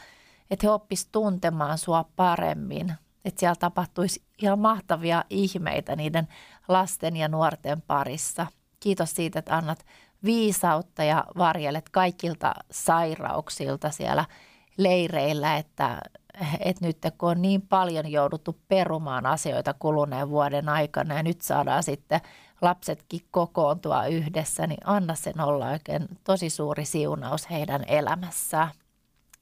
että 0.50 0.66
he 0.66 0.70
oppis 0.70 1.06
tuntemaan 1.06 1.78
sua 1.78 2.04
paremmin, 2.16 2.92
että 3.24 3.40
siellä 3.40 3.56
tapahtuisi 3.56 4.22
ihan 4.42 4.58
mahtavia 4.58 5.24
ihmeitä 5.30 5.96
niiden 5.96 6.28
lasten 6.68 7.16
ja 7.16 7.28
nuorten 7.28 7.82
parissa. 7.82 8.46
Kiitos 8.80 9.14
siitä, 9.14 9.38
että 9.38 9.56
annat 9.56 9.86
viisautta 10.24 11.04
ja 11.04 11.24
varjelet 11.38 11.88
kaikilta 11.88 12.54
sairauksilta 12.70 13.90
siellä 13.90 14.24
leireillä, 14.76 15.56
että, 15.56 15.98
että 16.60 16.86
nyt 16.86 16.98
kun 17.18 17.30
on 17.30 17.42
niin 17.42 17.62
paljon 17.62 18.10
jouduttu 18.12 18.58
perumaan 18.68 19.26
asioita 19.26 19.74
kuluneen 19.74 20.30
vuoden 20.30 20.68
aikana 20.68 21.14
ja 21.14 21.22
nyt 21.22 21.40
saadaan 21.40 21.82
sitten 21.82 22.20
lapsetkin 22.62 23.20
kokoontua 23.30 24.06
yhdessä, 24.06 24.66
niin 24.66 24.80
anna 24.84 25.14
sen 25.14 25.40
olla 25.40 25.68
oikein 25.68 26.08
tosi 26.24 26.50
suuri 26.50 26.84
siunaus 26.84 27.50
heidän 27.50 27.84
elämässään. 27.86 28.70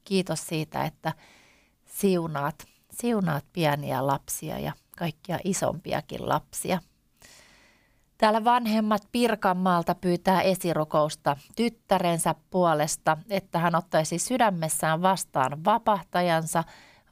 Kiitos 0.03 0.47
siitä, 0.47 0.83
että 0.83 1.13
siunaat, 1.85 2.65
siunaat 2.91 3.45
pieniä 3.53 4.07
lapsia 4.07 4.59
ja 4.59 4.73
kaikkia 4.97 5.39
isompiakin 5.43 6.29
lapsia. 6.29 6.79
Täällä 8.21 8.43
vanhemmat 8.43 9.01
Pirkanmaalta 9.11 9.95
pyytää 9.95 10.41
esirukousta 10.41 11.37
tyttärensä 11.55 12.35
puolesta, 12.49 13.17
että 13.29 13.59
hän 13.59 13.75
ottaisi 13.75 14.19
sydämessään 14.19 15.01
vastaan 15.01 15.65
vapahtajansa, 15.65 16.63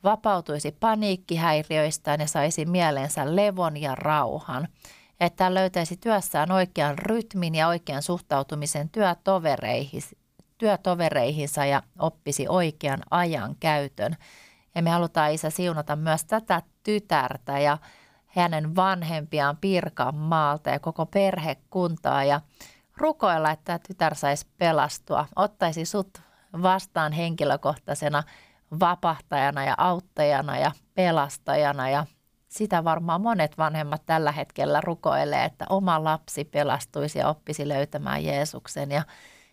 vapautuisi 0.04 0.72
paniikkihäiriöistään 0.80 2.20
ja 2.20 2.28
saisi 2.28 2.66
mielensä 2.66 3.36
levon 3.36 3.78
ja 3.78 3.96
rauhan. 3.96 4.68
Ja 5.20 5.26
että 5.26 5.44
hän 5.44 5.54
löytäisi 5.54 5.98
työssään 5.98 6.52
oikean 6.52 6.98
rytmin 6.98 7.56
ja 7.56 7.68
oikean 7.68 8.02
suhtautumisen 8.02 8.90
työtovereihinsa 10.58 11.66
ja 11.66 11.84
oppisi 12.00 12.46
oikean 12.48 13.00
ajan 13.12 13.56
käytön. 13.60 14.16
Ja 14.76 14.82
me 14.82 14.90
halutaan 14.90 15.32
isä 15.32 15.50
siunata 15.50 15.96
myös 15.96 16.26
tätä 16.26 16.62
tytärtä 16.84 17.60
ja 17.60 17.78
hänen 18.30 18.76
vanhempiaan 18.76 19.58
Pirkanmaalta 19.58 20.70
ja 20.70 20.80
koko 20.80 21.06
perhekuntaa 21.06 22.24
ja 22.24 22.42
rukoilla, 22.98 23.52
että 23.52 23.80
tytär 23.88 24.16
saisi 24.16 24.48
pelastua. 24.58 25.26
Ottaisi 25.36 25.86
sut 25.86 26.22
vastaan 26.62 27.12
henkilökohtaisena 27.12 28.24
vapahtajana 28.80 29.66
ja 29.66 29.76
auttajana 29.78 30.58
ja 30.58 30.72
pelastajana 30.96 31.90
ja 31.90 32.06
sitä 32.48 32.84
varmaan 32.84 33.22
monet 33.22 33.58
vanhemmat 33.58 34.06
tällä 34.06 34.32
hetkellä 34.32 34.82
rukoilee, 34.82 35.46
että 35.46 35.66
oma 35.70 36.04
lapsi 36.04 36.46
pelastuisi 36.46 37.20
ja 37.20 37.28
oppisi 37.28 37.68
löytämään 37.68 38.24
Jeesuksen 38.24 38.92
ja 38.92 39.04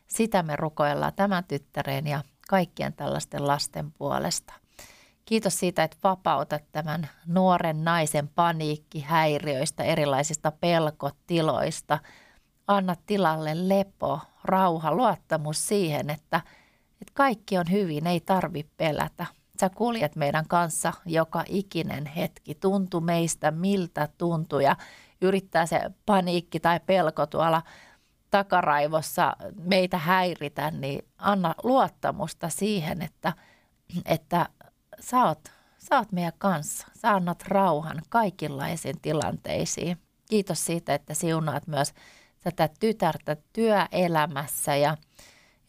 sitä 0.07 0.43
me 0.43 0.57
rukoillaan 0.57 1.13
tämän 1.17 1.45
tyttären 1.45 2.07
ja 2.07 2.23
kaikkien 2.49 2.93
tällaisten 2.93 3.47
lasten 3.47 3.93
puolesta. 3.93 4.66
Kiitos 5.27 5.59
siitä, 5.59 5.85
että 5.85 5.97
vapautat 6.05 6.63
tämän 6.73 7.09
nuoren 7.27 7.85
naisen 7.85 8.29
paniikkihäiriöistä, 8.29 9.85
erilaisista 9.85 10.53
pelkotiloista. 10.53 11.99
Anna 12.67 12.97
tilalle 13.07 13.69
lepo, 13.69 14.21
rauha, 14.45 14.95
luottamus 14.95 15.69
siihen, 15.69 16.11
että, 16.11 16.41
että 16.93 17.13
kaikki 17.15 17.59
on 17.59 17.65
hyvin, 17.71 18.07
ei 18.07 18.21
tarvi 18.21 18.67
pelätä. 18.77 19.27
Sä 19.61 19.71
kuljet 19.71 20.17
meidän 20.17 20.49
kanssa 20.49 20.93
joka 21.07 21.45
ikinen 21.49 22.07
hetki. 22.07 22.55
Tuntu 22.55 23.01
meistä 23.01 23.51
miltä 23.51 24.09
tuntuu 24.19 24.61
ja 24.61 24.77
yrittää 25.21 25.67
se 25.67 25.81
paniikki 26.07 26.61
tai 26.61 26.81
pelko 26.87 27.27
tuolla 27.27 27.63
takaraivossa 28.31 29.37
meitä 29.63 29.99
häiritä, 29.99 30.71
niin 30.71 31.05
anna 31.19 31.55
luottamusta 31.63 32.49
siihen, 32.49 33.03
että, 33.03 33.33
että 34.05 34.49
sä 35.01 35.25
oot, 35.25 35.53
sä 35.79 35.99
oot 35.99 36.13
meidän 36.13 36.33
kanssa. 36.39 36.87
Sä 36.95 37.15
annat 37.15 37.43
rauhan 37.43 38.03
kaikenlaisiin 38.09 39.01
tilanteisiin. 39.01 39.99
Kiitos 40.31 40.67
siitä, 40.67 40.95
että 40.95 41.15
siunaat 41.15 41.67
myös 41.67 41.95
tätä 42.41 42.69
tytärtä 42.81 43.37
työelämässä 43.53 44.77
ja, 44.77 44.97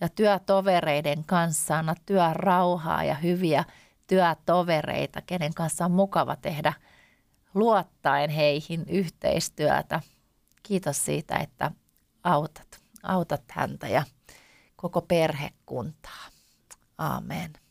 ja 0.02 0.10
työtovereiden 0.10 1.24
kanssa. 1.26 1.78
Anna 1.78 1.96
rauhaa 2.34 3.04
ja 3.04 3.16
hyviä 3.16 3.64
työtovereita, 4.08 5.22
kenen 5.22 5.54
kanssa 5.54 5.86
on 5.86 5.92
mukava 5.92 6.36
tehdä 6.36 6.74
luottaen 7.54 8.30
heihin 8.30 8.86
yhteistyötä. 8.90 10.02
Kiitos 10.64 11.06
siitä, 11.06 11.36
että 11.36 11.72
autat, 12.24 12.82
autat 13.04 13.44
häntä 13.52 13.88
ja 13.88 14.04
koko 14.76 15.02
perhekuntaa. 15.02 16.26
Amen. 16.98 17.67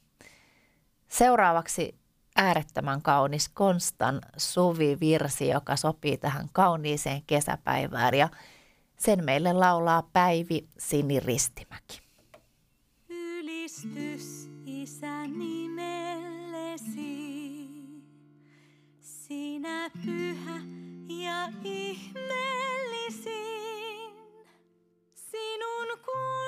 Seuraavaksi 1.19 1.95
äärettömän 2.37 3.03
kaunis 3.03 3.49
Konstan 3.49 4.21
Suvi-virsi, 4.37 5.49
joka 5.49 5.77
sopii 5.77 6.17
tähän 6.17 6.49
kauniiseen 6.53 7.23
kesäpäivään. 7.27 8.15
Ja 8.15 8.29
sen 8.97 9.25
meille 9.25 9.53
laulaa 9.53 10.09
Päivi 10.13 10.69
Siniristimäki. 10.79 12.01
Ylistys 13.09 14.51
isä 14.67 15.27
nimellesi, 15.27 16.87
sinä 19.01 19.91
pyhä 20.05 20.61
ja 21.09 21.49
ihmeellisin, 21.65 23.33
sinun 25.15 25.99
kunnias 26.05 26.46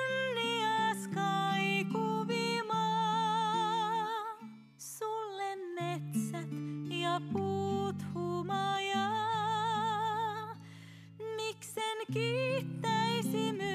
kiittäisi 12.12 13.52
myös 13.52 13.67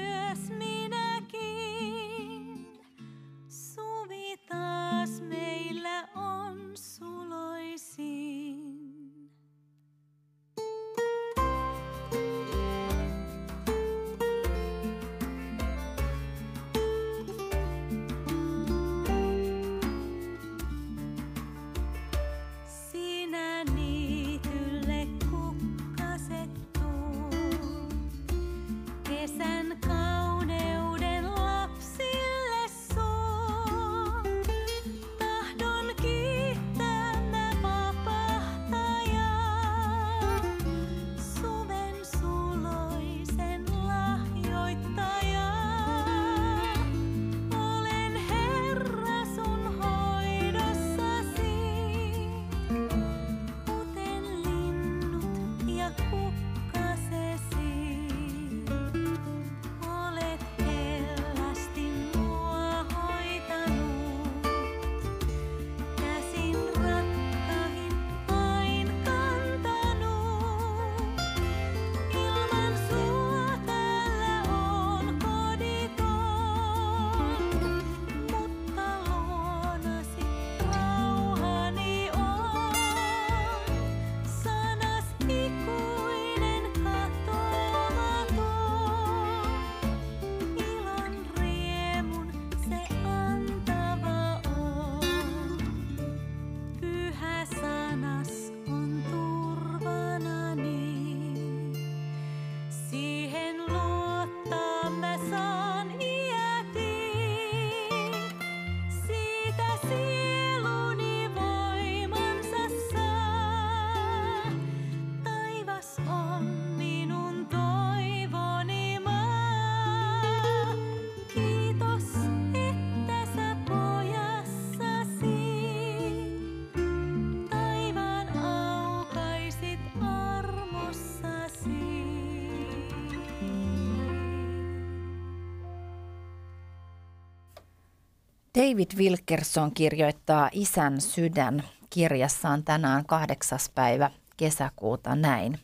David 138.58 138.90
Wilkerson 138.96 139.74
kirjoittaa 139.74 140.50
Isän 140.52 141.00
sydän 141.00 141.62
kirjassaan 141.90 142.64
tänään 142.64 143.06
kahdeksas 143.06 143.70
päivä 143.74 144.10
kesäkuuta 144.36 145.14
näin. 145.14 145.58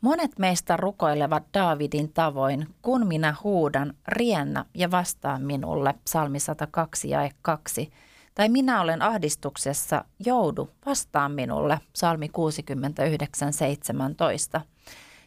Monet 0.00 0.38
meistä 0.38 0.76
rukoilevat 0.76 1.42
Daavidin 1.54 2.12
tavoin, 2.12 2.66
kun 2.82 3.06
minä 3.06 3.34
huudan, 3.44 3.94
riennä 4.08 4.64
ja 4.74 4.90
vastaa 4.90 5.38
minulle, 5.38 5.94
psalmi 6.04 6.40
102 6.40 7.10
ja 7.10 7.30
2. 7.42 7.92
Tai 8.34 8.48
minä 8.48 8.80
olen 8.80 9.02
ahdistuksessa, 9.02 10.04
joudu, 10.26 10.70
vastaa 10.86 11.28
minulle, 11.28 11.80
psalmi 11.92 12.28
69, 12.28 13.52
17. 13.52 14.60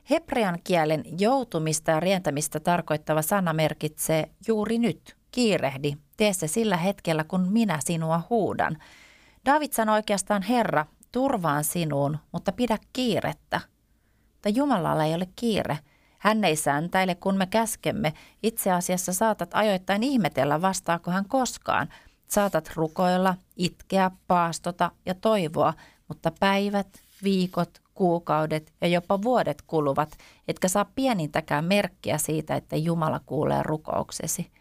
Hebrean 0.09 0.59
kielen 0.63 1.03
joutumista 1.19 1.91
ja 1.91 1.99
rientämistä 1.99 2.59
tarkoittava 2.59 3.21
sana 3.21 3.53
merkitsee 3.53 4.29
juuri 4.47 4.77
nyt, 4.77 5.20
kiirehdi, 5.31 5.97
tee 6.17 6.33
se 6.33 6.47
sillä 6.47 6.77
hetkellä, 6.77 7.23
kun 7.23 7.47
minä 7.51 7.79
sinua 7.85 8.21
huudan. 8.29 8.77
David 9.45 9.71
sanoi 9.73 9.95
oikeastaan, 9.95 10.41
Herra, 10.41 10.85
turvaan 11.11 11.63
sinuun, 11.63 12.17
mutta 12.31 12.51
pidä 12.51 12.77
kiirettä. 12.93 13.61
Mutta 14.33 14.49
Jumalalla 14.49 15.05
ei 15.05 15.15
ole 15.15 15.27
kiire. 15.35 15.79
Hän 16.19 16.43
ei 16.43 16.55
säntäile, 16.55 17.15
kun 17.15 17.37
me 17.37 17.45
käskemme. 17.45 18.13
Itse 18.43 18.71
asiassa 18.71 19.13
saatat 19.13 19.49
ajoittain 19.53 20.03
ihmetellä, 20.03 20.61
vastaako 20.61 21.11
hän 21.11 21.25
koskaan. 21.27 21.89
Saatat 22.27 22.71
rukoilla, 22.75 23.35
itkeä, 23.55 24.11
paastota 24.27 24.91
ja 25.05 25.15
toivoa, 25.15 25.73
mutta 26.07 26.31
päivät, 26.39 26.87
viikot, 27.23 27.81
kuukaudet 27.93 28.73
ja 28.81 28.87
jopa 28.87 29.21
vuodet 29.21 29.61
kuluvat, 29.67 30.17
etkä 30.47 30.67
saa 30.67 30.85
pienintäkään 30.95 31.65
merkkiä 31.65 32.17
siitä, 32.17 32.55
että 32.55 32.75
Jumala 32.75 33.19
kuulee 33.25 33.63
rukouksesi. 33.63 34.51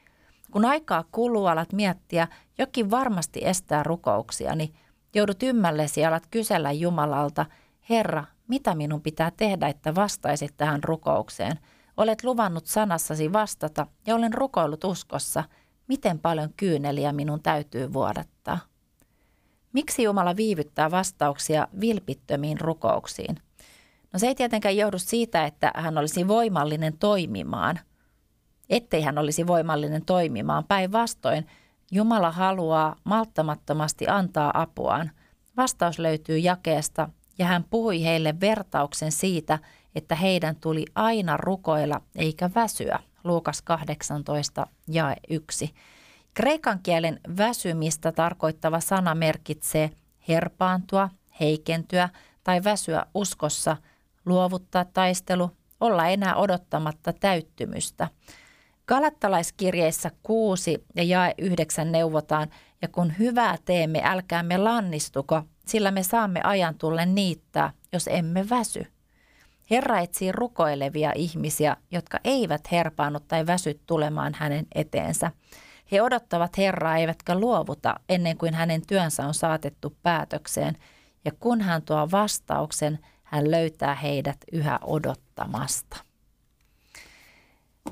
Kun 0.51 0.65
aikaa 0.65 1.05
kuluu, 1.13 1.47
alat 1.47 1.73
miettiä, 1.73 2.29
jokin 2.59 2.91
varmasti 2.91 3.41
estää 3.45 3.83
rukouksiani. 3.83 4.73
Joudut 5.15 5.43
ymmällesi 5.43 6.01
ja 6.01 6.09
alat 6.09 6.27
kysellä 6.31 6.73
Jumalalta, 6.73 7.47
Herra, 7.89 8.25
mitä 8.49 8.75
minun 8.75 9.03
pitää 9.03 9.33
tehdä, 9.37 9.69
että 9.69 9.95
vastaisit 9.95 10.57
tähän 10.57 10.85
rukoukseen? 10.85 11.59
Olet 11.97 12.25
luvannut 12.25 12.67
sanassasi 12.67 13.33
vastata 13.33 13.87
ja 14.07 14.15
olen 14.15 14.35
rukoillut 14.35 14.85
uskossa. 14.85 15.45
Miten 15.89 16.19
paljon 16.19 16.51
kyyneliä 16.57 17.13
minun 17.13 17.43
täytyy 17.43 17.93
vuodattaa? 17.93 18.59
Miksi 19.73 20.03
Jumala 20.03 20.37
viivyttää 20.37 20.91
vastauksia 20.91 21.69
vilpittömiin 21.81 22.61
rukouksiin? 22.61 23.37
No 24.13 24.19
se 24.19 24.27
ei 24.27 24.35
tietenkään 24.35 24.77
johdu 24.77 24.99
siitä, 24.99 25.47
että 25.47 25.73
hän 25.75 25.99
olisi 25.99 26.29
voimallinen 26.29 26.99
toimimaan. 26.99 27.81
Ettei 28.70 29.02
hän 29.02 29.18
olisi 29.18 29.46
voimallinen 29.46 30.04
toimimaan. 30.04 30.64
Päinvastoin 30.64 31.46
Jumala 31.90 32.30
haluaa 32.30 32.96
malttamattomasti 33.04 34.09
antaa 34.09 34.50
apuaan. 34.54 35.11
Vastaus 35.56 35.98
löytyy 35.98 36.38
jakeesta 36.38 37.09
ja 37.38 37.46
hän 37.46 37.64
puhui 37.70 38.04
heille 38.04 38.40
vertauksen 38.40 39.12
siitä, 39.12 39.59
että 39.94 40.14
heidän 40.14 40.56
tuli 40.56 40.85
aina 40.94 41.37
rukoilla 41.37 42.00
eikä 42.16 42.50
väsyä. 42.54 42.98
Luukas 43.24 43.62
18 43.62 44.66
ja 44.88 45.16
1. 45.30 45.74
Kreikan 46.35 46.80
kielen 46.83 47.20
väsymistä 47.37 48.12
tarkoittava 48.12 48.80
sana 48.80 49.14
merkitsee 49.14 49.90
herpaantua, 50.28 51.11
heikentyä 51.40 52.09
tai 52.44 52.64
väsyä 52.64 53.06
uskossa, 53.14 53.76
luovuttaa 54.26 54.85
taistelu, 54.85 55.50
olla 55.80 56.09
enää 56.09 56.37
odottamatta 56.37 57.12
täyttymystä. 57.12 58.09
Galattalaiskirjeissä 58.90 60.11
6 60.22 60.85
ja 60.96 61.03
jae 61.03 61.35
9 61.38 61.92
neuvotaan, 61.92 62.48
ja 62.83 62.88
kun 62.88 63.12
hyvää 63.18 63.57
teemme, 63.64 64.00
älkäämme 64.05 64.59
lannistuko, 64.59 65.42
sillä 65.66 65.90
me 65.90 66.03
saamme 66.03 66.40
ajan 66.44 66.74
tullen 66.74 67.14
niittää, 67.14 67.72
jos 67.92 68.09
emme 68.12 68.48
väsy. 68.50 68.87
Herra 69.70 69.98
etsii 70.00 70.33
rukoilevia 70.33 71.12
ihmisiä, 71.14 71.76
jotka 71.90 72.18
eivät 72.24 72.72
herpaannut 72.72 73.29
tai 73.29 73.46
väsy 73.46 73.81
tulemaan 73.87 74.35
hänen 74.37 74.66
eteensä. 74.74 75.31
He 75.92 76.03
odottavat 76.03 76.59
Herraa 76.59 76.96
eivätkä 76.96 77.38
luovuta 77.38 77.94
ennen 78.09 78.38
kuin 78.38 78.55
hänen 78.55 78.87
työnsä 78.87 79.26
on 79.26 79.35
saatettu 79.35 79.96
päätökseen, 80.03 80.76
ja 81.24 81.33
kun 81.40 81.61
hän 81.61 81.83
tuo 81.83 82.09
vastauksen, 82.11 82.98
hän 83.22 83.50
löytää 83.50 83.94
heidät 83.94 84.38
yhä 84.53 84.79
odottamasta. 84.83 86.10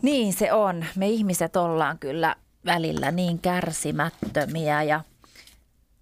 Niin 0.03 0.33
se 0.33 0.53
on. 0.53 0.85
Me 0.97 1.09
ihmiset 1.09 1.57
ollaan 1.57 1.99
kyllä 1.99 2.37
välillä 2.67 3.11
niin 3.11 3.39
kärsimättömiä 3.39 4.83
ja 4.83 5.01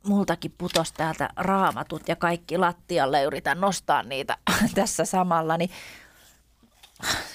multakin 0.07 0.55
putos 0.59 0.93
täältä 0.93 1.29
raamatut 1.37 2.09
ja 2.09 2.17
kaikki 2.17 2.59
lattialle. 2.59 3.25
Yritän 3.25 3.61
nostaa 3.61 4.03
niitä 4.03 4.37
tässä 4.75 5.05
samalla, 5.05 5.57
niin 5.57 5.71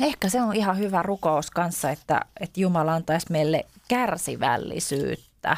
ehkä 0.01 0.29
se 0.29 0.41
on 0.41 0.55
ihan 0.55 0.77
hyvä 0.77 1.03
rukous 1.03 1.51
kanssa, 1.51 1.89
että, 1.89 2.21
että 2.39 2.59
Jumala 2.59 2.93
antaisi 2.93 3.27
meille 3.29 3.65
kärsivällisyyttä. 3.87 5.57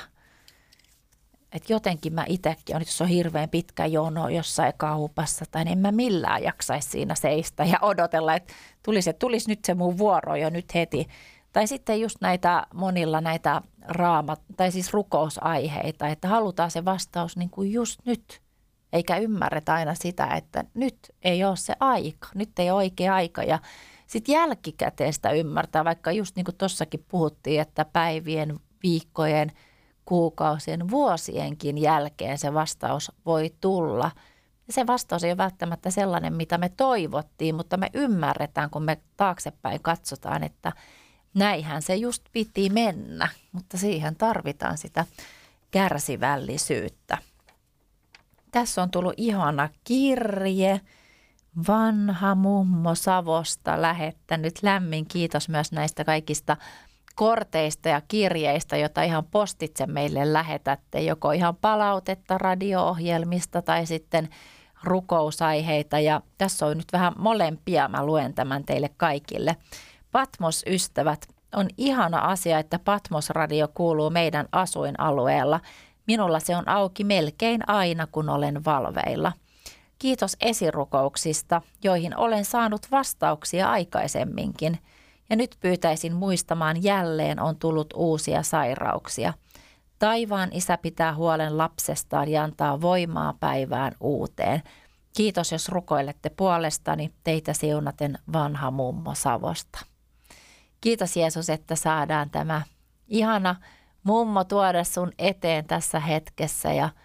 Että 1.54 1.74
jotenkin 1.74 2.14
mä 2.14 2.26
itsekin 2.28 2.76
jos 2.80 3.02
on 3.02 3.08
hirveän 3.08 3.50
pitkä 3.50 3.86
jono 3.86 4.30
jossain 4.30 4.74
kaupassa, 4.78 5.46
tai 5.52 5.64
en 5.68 5.78
mä 5.78 5.92
millään 5.92 6.44
jaksaisi 6.44 6.90
siinä 6.90 7.16
seistä 7.16 7.66
ja 7.66 7.78
odotella, 7.82 8.36
että 8.36 8.54
tulisi, 8.86 9.10
että 9.10 9.20
tulisi 9.20 9.50
nyt 9.50 9.66
se 9.66 9.74
mun 9.74 9.98
vuoro 9.98 10.36
jo 10.36 10.50
nyt 10.50 10.74
heti. 10.76 11.08
Tai 11.54 11.68
sitten 11.68 12.02
just 12.02 12.18
näitä 12.22 12.68
monilla 12.74 13.22
näitä 13.22 13.62
raamat, 13.88 14.42
tai 14.58 14.72
siis 14.72 14.94
rukousaiheita, 14.94 16.08
että 16.08 16.28
halutaan 16.28 16.72
se 16.72 16.86
vastaus 16.86 17.38
niin 17.38 17.50
kuin 17.50 17.72
just 17.72 18.00
nyt. 18.06 18.42
Eikä 18.94 19.18
ymmärretä 19.18 19.74
aina 19.74 19.96
sitä, 19.96 20.26
että 20.26 20.64
nyt 20.74 20.98
ei 21.22 21.44
ole 21.44 21.56
se 21.56 21.74
aika, 21.80 22.28
nyt 22.36 22.60
ei 22.60 22.72
ole 22.72 22.78
oikea 22.78 23.16
aika. 23.16 23.44
Ja 23.44 23.60
sitten 24.08 24.34
jälkikäteen 24.34 25.14
sitä 25.14 25.32
ymmärtää, 25.32 25.86
vaikka 25.86 26.12
just 26.12 26.36
niin 26.36 26.44
kuin 26.44 26.56
tuossakin 26.56 27.06
puhuttiin, 27.08 27.62
että 27.62 27.86
päivien, 27.86 28.60
viikkojen, 28.84 29.52
kuukausien, 30.06 30.90
vuosienkin 30.90 31.78
jälkeen 31.78 32.38
se 32.38 32.54
vastaus 32.54 33.12
voi 33.26 33.54
tulla. 33.62 34.12
Se 34.70 34.88
vastaus 34.88 35.24
ei 35.24 35.32
ole 35.32 35.38
välttämättä 35.38 35.92
sellainen, 35.92 36.34
mitä 36.34 36.58
me 36.58 36.70
toivottiin, 36.70 37.56
mutta 37.56 37.78
me 37.78 37.90
ymmärretään, 37.94 38.70
kun 38.70 38.84
me 38.84 38.98
taaksepäin 39.18 39.80
katsotaan, 39.82 40.44
että 40.44 40.72
näinhän 41.34 41.82
se 41.82 41.96
just 41.96 42.24
piti 42.32 42.70
mennä, 42.70 43.28
mutta 43.52 43.78
siihen 43.78 44.16
tarvitaan 44.16 44.78
sitä 44.78 45.06
kärsivällisyyttä. 45.72 47.18
Tässä 48.52 48.84
on 48.84 48.92
tullut 48.92 49.14
ihana 49.18 49.70
kirje 49.84 50.82
vanha 51.68 52.36
mummo 52.36 52.96
Savosta 52.96 53.82
lähettänyt 53.82 54.64
lämmin 54.64 55.06
kiitos 55.06 55.50
myös 55.50 55.72
näistä 55.72 56.04
kaikista 56.04 56.58
korteista 57.16 57.90
ja 57.90 58.02
kirjeistä, 58.08 58.78
joita 58.78 59.04
ihan 59.04 59.26
postitse 59.26 59.88
meille 59.88 60.34
lähetätte, 60.34 61.02
joko 61.02 61.32
ihan 61.32 61.56
palautetta 61.56 62.38
radio-ohjelmista 62.38 63.62
tai 63.62 63.86
sitten 63.86 64.30
rukousaiheita. 64.84 66.00
Ja 66.00 66.22
tässä 66.38 66.66
on 66.66 66.78
nyt 66.78 66.94
vähän 66.94 67.14
molempia, 67.18 67.88
mä 67.88 68.06
luen 68.06 68.34
tämän 68.34 68.64
teille 68.64 68.90
kaikille. 68.98 69.56
Patmos-ystävät, 70.12 71.28
on 71.56 71.68
ihana 71.78 72.20
asia, 72.20 72.60
että 72.60 72.80
Patmos-radio 72.80 73.68
kuuluu 73.74 74.10
meidän 74.10 74.48
asuinalueella. 74.52 75.60
Minulla 76.08 76.40
se 76.40 76.56
on 76.56 76.70
auki 76.70 77.04
melkein 77.04 77.70
aina, 77.70 78.08
kun 78.08 78.30
olen 78.30 78.66
valveilla– 78.66 79.32
Kiitos 80.04 80.38
esirukouksista, 80.42 81.62
joihin 81.84 82.18
olen 82.18 82.46
saanut 82.46 82.92
vastauksia 82.92 83.72
aikaisemminkin. 83.72 84.80
Ja 85.34 85.38
nyt 85.38 85.58
pyytäisin 85.60 86.16
muistamaan 86.16 86.84
jälleen 86.84 87.40
on 87.40 87.56
tullut 87.56 87.94
uusia 87.96 88.44
sairauksia. 88.44 89.34
Taivaan 90.00 90.50
isä 90.52 90.78
pitää 90.78 91.16
huolen 91.16 91.58
lapsestaan 91.58 92.30
ja 92.30 92.44
antaa 92.44 92.82
voimaa 92.82 93.34
päivään 93.40 93.94
uuteen. 94.00 94.62
Kiitos, 95.18 95.52
jos 95.52 95.70
rukoilette 95.70 96.30
puolestani 96.30 97.10
teitä 97.24 97.54
siunaten 97.54 98.20
vanha 98.34 98.72
mummo 98.72 99.16
Savosta. 99.16 99.80
Kiitos 100.82 101.18
Jeesus, 101.18 101.50
että 101.50 101.76
saadaan 101.76 102.30
tämä 102.30 102.62
ihana 103.08 103.56
mummo 104.04 104.44
tuoda 104.44 104.84
sun 104.84 105.12
eteen 105.18 105.66
tässä 105.66 106.00
hetkessä 106.00 106.74
ja– 106.74 106.90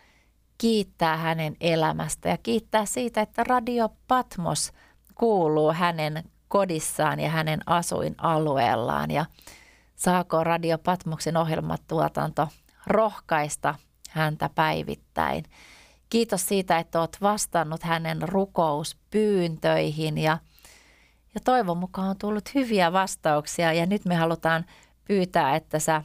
kiittää 0.59 1.17
hänen 1.17 1.57
elämästä 1.61 2.29
ja 2.29 2.39
kiittää 2.43 2.87
siitä, 2.87 3.21
että 3.21 3.45
Radio 3.45 3.89
Patmos 4.09 4.73
kuuluu 5.15 5.73
hänen 5.73 6.25
kodissaan 6.49 7.21
ja 7.21 7.31
hänen 7.31 7.61
asuinalueellaan. 7.67 9.11
Ja 9.11 9.25
saako 9.97 10.45
Radio 10.45 10.79
Patmoksen 10.79 11.37
ohjelmatuotanto 11.37 12.49
rohkaista 12.87 13.75
häntä 14.11 14.51
päivittäin. 14.55 15.45
Kiitos 16.11 16.49
siitä, 16.49 16.79
että 16.79 17.01
olet 17.01 17.19
vastannut 17.23 17.83
hänen 17.83 18.29
rukouspyyntöihin 18.29 20.19
ja, 20.19 20.39
ja 21.35 21.41
toivon 21.45 21.77
mukaan 21.77 22.09
on 22.09 22.19
tullut 22.19 22.55
hyviä 22.55 22.93
vastauksia 22.93 23.73
ja 23.73 23.87
nyt 23.87 24.05
me 24.05 24.15
halutaan 24.15 24.65
pyytää, 25.05 25.57
että 25.57 25.79
sä 25.79 26.03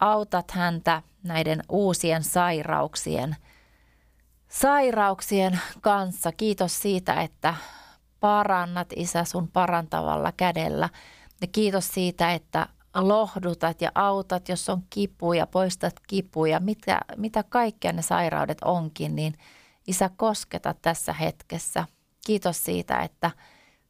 autat 0.00 0.50
häntä 0.50 1.02
näiden 1.22 1.62
uusien 1.68 2.24
sairauksien, 2.24 3.36
sairauksien 4.48 5.60
kanssa. 5.80 6.32
Kiitos 6.32 6.82
siitä, 6.82 7.20
että 7.20 7.54
parannat 8.22 8.88
Isä 8.96 9.24
sun 9.24 9.48
parantavalla 9.48 10.32
kädellä. 10.36 10.88
Ja 11.40 11.46
kiitos 11.46 11.88
siitä, 11.88 12.32
että 12.32 12.66
lohdutat 12.94 13.80
ja 13.80 13.90
autat, 13.94 14.48
jos 14.48 14.68
on 14.68 14.82
kipuja, 14.90 15.46
poistat 15.46 15.94
kipuja, 16.08 16.60
mitä, 16.60 17.00
mitä 17.16 17.44
kaikkia 17.48 17.92
ne 17.92 18.02
sairaudet 18.02 18.58
onkin, 18.64 19.16
niin 19.16 19.34
Isä 19.86 20.10
kosketa 20.16 20.74
tässä 20.82 21.12
hetkessä. 21.12 21.84
Kiitos 22.26 22.64
siitä, 22.64 23.00
että 23.00 23.30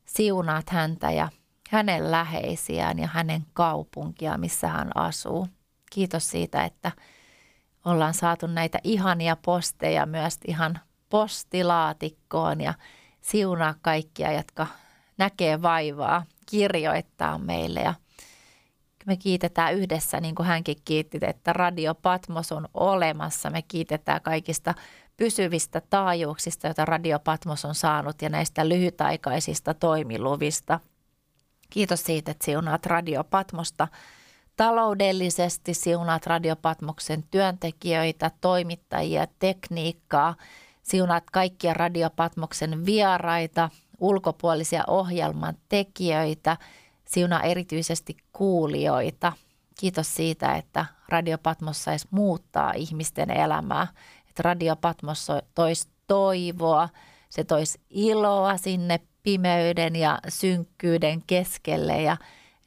siunaat 0.05 0.71
häntä 0.71 1.11
ja 1.11 1.29
hänen 1.71 2.11
läheisiään 2.11 2.99
ja 2.99 3.07
hänen 3.07 3.47
kaupunkia, 3.53 4.39
missä 4.39 4.69
hän 4.69 4.91
asuu. 4.95 5.49
Kiitos 5.91 6.31
siitä, 6.31 6.65
että 6.65 6.93
ollaan 7.85 8.15
saatu 8.15 8.47
näitä 8.47 8.79
ihania 8.85 9.37
posteja 9.37 10.07
myös 10.07 10.39
ihan 10.47 10.79
postilaatikkoon 11.09 12.61
ja 12.61 12.75
siunaa 13.23 13.75
kaikkia, 13.83 14.33
jotka 14.33 14.67
näkee 15.19 15.63
vaivaa, 15.63 16.25
kirjoittaa 16.47 17.39
meille 17.39 17.81
ja 17.81 17.95
me 19.07 19.17
kiitetään 19.17 19.75
yhdessä, 19.75 20.21
niin 20.21 20.35
kuin 20.35 20.47
hänkin 20.47 20.77
kiitti, 20.85 21.19
että 21.23 21.53
Radio 21.53 21.95
Patmos 21.95 22.53
on 22.53 22.69
olemassa. 22.75 23.51
Me 23.51 23.63
kiitetään 23.63 24.21
kaikista 24.21 24.75
pysyvistä 25.17 25.83
taajuuksista, 25.91 26.67
joita 26.67 26.85
Radio 26.85 27.19
Patmos 27.19 27.65
on 27.65 27.75
saanut 27.75 28.23
ja 28.23 28.29
näistä 28.29 28.69
lyhytaikaisista 28.69 29.75
toimiluvista. 29.75 30.81
Kiitos 31.71 32.05
siitä, 32.05 32.31
että 32.31 32.45
siunaat 32.45 32.87
Radio 32.87 33.25
Patmosta 33.25 33.89
taloudellisesti, 34.57 35.75
siunaat 35.75 36.27
Radio 36.27 36.57
Patmoksen 36.57 37.25
työntekijöitä, 37.31 38.31
toimittajia, 38.41 39.27
tekniikkaa, 39.39 40.35
siunaat 40.83 41.25
kaikkia 41.33 41.75
Radio 41.75 42.11
Patmoksen 42.11 42.87
vieraita, 42.87 43.71
ulkopuolisia 44.01 44.85
ohjelman 44.87 45.55
tekijöitä, 45.69 46.57
siunaa 47.05 47.43
erityisesti 47.43 48.17
kuulijoita. 48.33 49.33
Kiitos 49.81 50.15
siitä, 50.15 50.55
että 50.55 50.87
Radio 51.09 51.39
Patmos 51.39 51.85
saisi 51.85 52.09
muuttaa 52.11 52.73
ihmisten 52.73 53.31
elämää 53.31 53.87
että 54.33 54.43
Radio 54.43 54.77
Patmos 54.77 55.29
toisi 55.55 55.89
toivoa, 56.07 56.89
se 57.29 57.45
toisi 57.45 57.81
iloa 57.91 58.57
sinne 58.57 59.01
pimeyden 59.23 59.97
ja 59.97 60.19
synkkyyden 60.29 61.23
keskelle 61.27 62.03
ja 62.03 62.17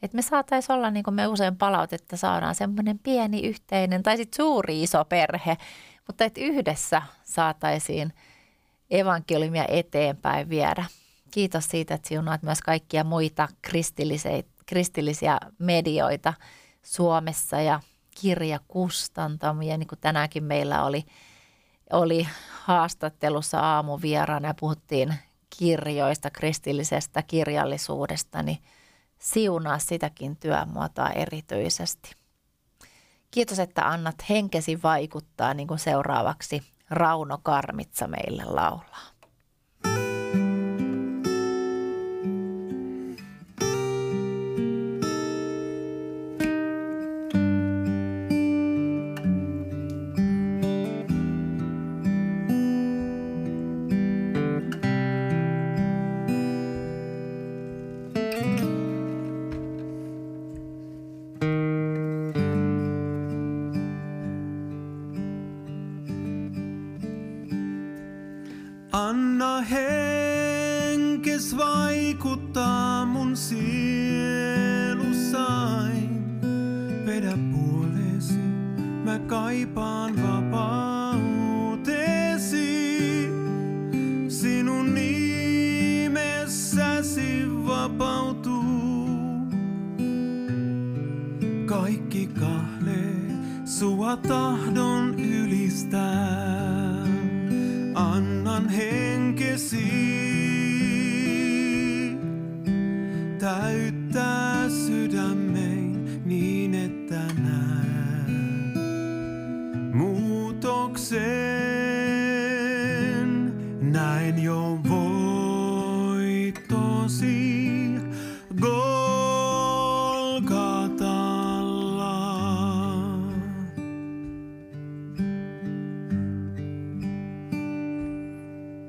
että 0.02 0.16
me 0.16 0.22
saataisiin 0.22 0.76
olla, 0.76 0.90
niin 0.90 1.04
kuin 1.04 1.14
me 1.14 1.26
usein 1.26 1.56
palautetta 1.56 2.16
saadaan, 2.16 2.54
semmoinen 2.54 2.98
pieni 2.98 3.46
yhteinen 3.46 4.02
tai 4.02 4.16
sitten 4.16 4.36
suuri 4.36 4.82
iso 4.82 5.04
perhe, 5.04 5.56
mutta 6.06 6.24
että 6.24 6.40
yhdessä 6.40 7.02
saataisiin 7.24 8.12
evankeliumia 8.90 9.64
eteenpäin 9.68 10.48
viedä. 10.48 10.84
Kiitos 11.30 11.64
siitä, 11.68 11.94
että 11.94 12.08
siunaat 12.08 12.42
myös 12.42 12.60
kaikkia 12.60 13.04
muita 13.04 13.48
kristillisiä, 14.66 15.38
medioita 15.58 16.34
Suomessa 16.82 17.60
ja 17.60 17.80
kirjakustantamia, 18.20 19.76
niin 19.76 19.88
kuin 19.88 20.00
tänäänkin 20.00 20.44
meillä 20.44 20.84
oli– 20.84 21.04
oli 21.92 22.28
haastattelussa 22.62 23.60
aamuvieraana 23.60 24.48
ja 24.48 24.54
puhuttiin 24.60 25.14
kirjoista, 25.58 26.30
kristillisestä 26.30 27.22
kirjallisuudesta, 27.22 28.42
niin 28.42 28.58
siunaa 29.18 29.78
sitäkin 29.78 30.36
työmuotoa 30.36 31.10
erityisesti. 31.10 32.12
Kiitos, 33.36 33.58
että 33.58 33.88
annat 33.88 34.14
henkesi 34.28 34.82
vaikuttaa, 34.82 35.54
niin 35.54 35.68
kuin 35.68 35.78
seuraavaksi 35.78 36.62
Rauno 36.90 37.38
Karmitsa 37.42 38.08
meille 38.08 38.44
laulaa. 38.44 39.15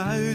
I 0.00 0.29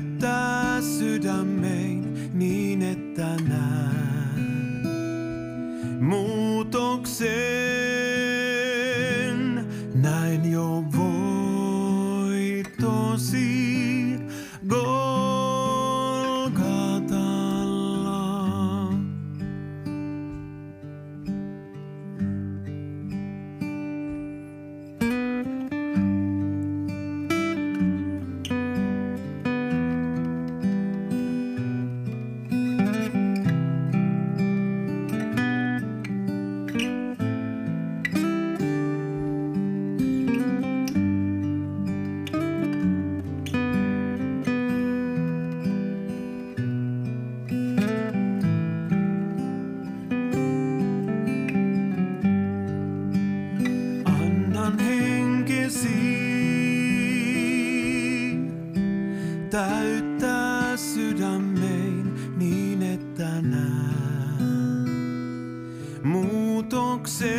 muutoksen. 66.05 67.29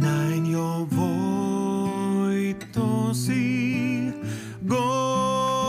Näin 0.00 0.52
jo 0.52 0.88
voittosi 0.96 2.72
Golgatalla. 4.68 5.62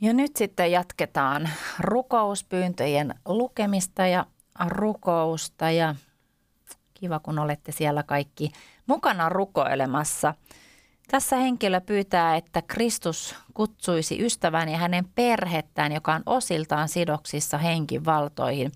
Ja 0.00 0.12
nyt 0.12 0.36
sitten 0.36 0.70
jatketaan 0.70 1.48
rukouspyyntöjen 1.80 3.14
lukemista 3.26 4.06
ja 4.06 4.26
rukousta 4.68 5.70
ja 5.70 5.94
kiva 7.02 7.18
kun 7.18 7.38
olette 7.38 7.72
siellä 7.72 8.02
kaikki 8.02 8.52
mukana 8.86 9.28
rukoilemassa. 9.28 10.34
Tässä 11.10 11.36
henkilö 11.36 11.80
pyytää, 11.80 12.36
että 12.36 12.62
Kristus 12.62 13.34
kutsuisi 13.54 14.24
ystävän 14.24 14.68
ja 14.68 14.78
hänen 14.78 15.04
perhettään, 15.14 15.92
joka 15.92 16.14
on 16.14 16.22
osiltaan 16.26 16.88
sidoksissa 16.88 17.58
henkivaltoihin, 17.58 18.72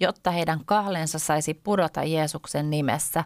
jotta 0.00 0.30
heidän 0.30 0.60
kahlensa 0.64 1.18
saisi 1.18 1.54
pudota 1.54 2.04
Jeesuksen 2.04 2.70
nimessä. 2.70 3.24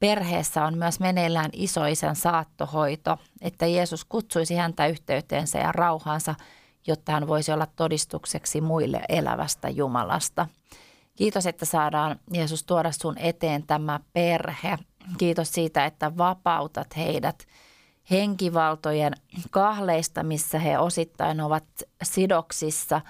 Perheessä 0.00 0.64
on 0.64 0.78
myös 0.78 1.00
meneillään 1.00 1.50
isoisän 1.52 2.16
saattohoito, 2.16 3.18
että 3.40 3.66
Jeesus 3.66 4.04
kutsuisi 4.04 4.54
häntä 4.54 4.86
yhteyteensä 4.86 5.58
ja 5.58 5.72
rauhaansa, 5.72 6.34
jotta 6.86 7.12
hän 7.12 7.26
voisi 7.26 7.52
olla 7.52 7.66
todistukseksi 7.76 8.60
muille 8.60 9.00
elävästä 9.08 9.68
Jumalasta. 9.68 10.46
Kiitos, 11.16 11.46
että 11.46 11.64
saadaan 11.64 12.20
Jeesus 12.32 12.64
tuoda 12.64 12.92
sun 12.92 13.18
eteen 13.18 13.66
tämä 13.66 14.00
perhe. 14.12 14.78
Kiitos 15.18 15.52
siitä, 15.52 15.84
että 15.86 16.16
vapautat 16.16 16.96
heidät 16.96 17.46
henkivaltojen 18.10 19.12
kahleista, 19.50 20.22
missä 20.22 20.58
he 20.58 20.78
osittain 20.78 21.40
ovat 21.40 21.64
sidoksissa. 22.02 23.00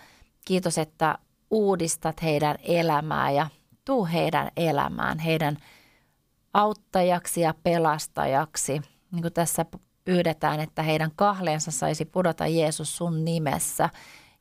Kiitos, 0.45 0.79
että 0.79 1.19
uudistat 1.51 2.23
heidän 2.23 2.57
elämää 2.62 3.31
ja 3.31 3.47
tuu 3.85 4.07
heidän 4.07 4.51
elämään, 4.57 5.19
heidän 5.19 5.57
auttajaksi 6.55 7.40
ja 7.40 7.55
pelastajaksi. 7.62 8.83
Niin 9.12 9.23
kuin 9.23 9.33
tässä 9.33 9.67
pyydetään, 10.05 10.61
että 10.61 10.83
heidän 10.83 11.11
kahleensa 11.17 11.71
saisi 11.71 12.05
pudota 12.05 12.47
Jeesus 12.47 12.97
sun 12.97 13.25
nimessä. 13.25 13.90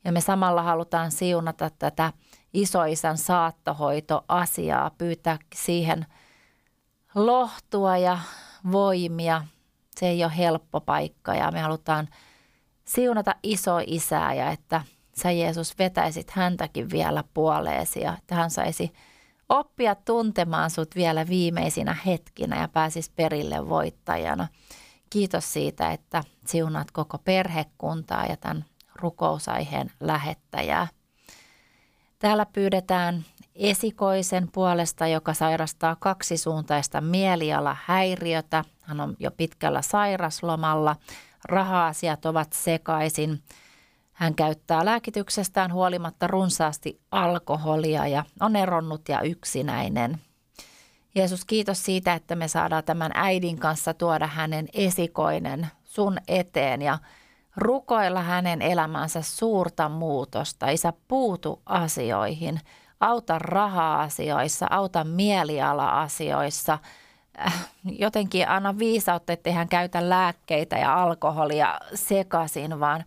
Ja 0.05 0.11
me 0.11 0.21
samalla 0.21 0.63
halutaan 0.63 1.11
siunata 1.11 1.69
tätä 1.79 2.13
isoisän 2.53 3.17
saattohoitoasiaa, 3.17 4.91
pyytää 4.97 5.37
siihen 5.55 6.05
lohtua 7.15 7.97
ja 7.97 8.19
voimia. 8.71 9.43
Se 9.95 10.07
ei 10.07 10.23
ole 10.23 10.37
helppo 10.37 10.81
paikka 10.81 11.35
ja 11.35 11.51
me 11.51 11.59
halutaan 11.59 12.07
siunata 12.85 13.35
isoisää 13.43 14.33
ja 14.33 14.51
että 14.51 14.81
sä 15.15 15.31
Jeesus 15.31 15.79
vetäisit 15.79 16.31
häntäkin 16.31 16.89
vielä 16.89 17.23
puoleesi 17.33 18.01
ja 18.01 18.17
että 18.17 18.35
hän 18.35 18.49
saisi 18.51 18.93
oppia 19.49 19.95
tuntemaan 19.95 20.69
sut 20.69 20.95
vielä 20.95 21.27
viimeisinä 21.27 21.97
hetkinä 22.05 22.61
ja 22.61 22.67
pääsis 22.67 23.09
perille 23.09 23.69
voittajana. 23.69 24.47
Kiitos 25.09 25.53
siitä, 25.53 25.91
että 25.91 26.23
siunaat 26.47 26.91
koko 26.91 27.17
perhekuntaa 27.17 28.25
ja 28.25 28.37
tämän 28.37 28.65
rukousaiheen 28.95 29.91
lähettäjää. 29.99 30.87
Täällä 32.23 32.45
pyydetään 32.45 33.25
esikoisen 33.55 34.49
puolesta, 34.51 35.07
joka 35.07 35.33
sairastaa 35.33 35.95
kaksisuuntaista 35.99 37.01
mielialahäiriötä. 37.01 38.63
Hän 38.81 38.99
on 38.99 39.15
jo 39.19 39.31
pitkällä 39.31 39.81
sairaslomalla. 39.81 40.95
Raha-asiat 41.45 42.25
ovat 42.25 42.53
sekaisin. 42.53 43.43
Hän 44.13 44.35
käyttää 44.35 44.85
lääkityksestään 44.85 45.73
huolimatta 45.73 46.27
runsaasti 46.27 46.99
alkoholia 47.11 48.07
ja 48.07 48.23
on 48.39 48.55
eronnut 48.55 49.09
ja 49.09 49.21
yksinäinen. 49.21 50.21
Jeesus, 51.15 51.45
kiitos 51.45 51.85
siitä, 51.85 52.13
että 52.13 52.35
me 52.35 52.47
saadaan 52.47 52.83
tämän 52.83 53.11
äidin 53.13 53.59
kanssa 53.59 53.93
tuoda 53.93 54.27
hänen 54.27 54.67
esikoinen 54.73 55.67
sun 55.83 56.17
eteen 56.27 56.81
ja 56.81 56.97
rukoilla 57.55 58.21
hänen 58.21 58.61
elämänsä 58.61 59.21
suurta 59.21 59.89
muutosta. 59.89 60.69
Isä, 60.69 60.93
puutu 61.07 61.61
asioihin. 61.65 62.59
Auta 62.99 63.39
raha-asioissa, 63.39 64.67
auta 64.69 65.03
mieliala-asioissa. 65.03 66.79
Äh, 67.39 67.69
jotenkin 67.83 68.49
anna 68.49 68.77
viisautta, 68.77 69.33
ettei 69.33 69.53
hän 69.53 69.69
käytä 69.69 70.09
lääkkeitä 70.09 70.77
ja 70.77 71.03
alkoholia 71.03 71.79
sekaisin, 71.95 72.79
vaan 72.79 73.03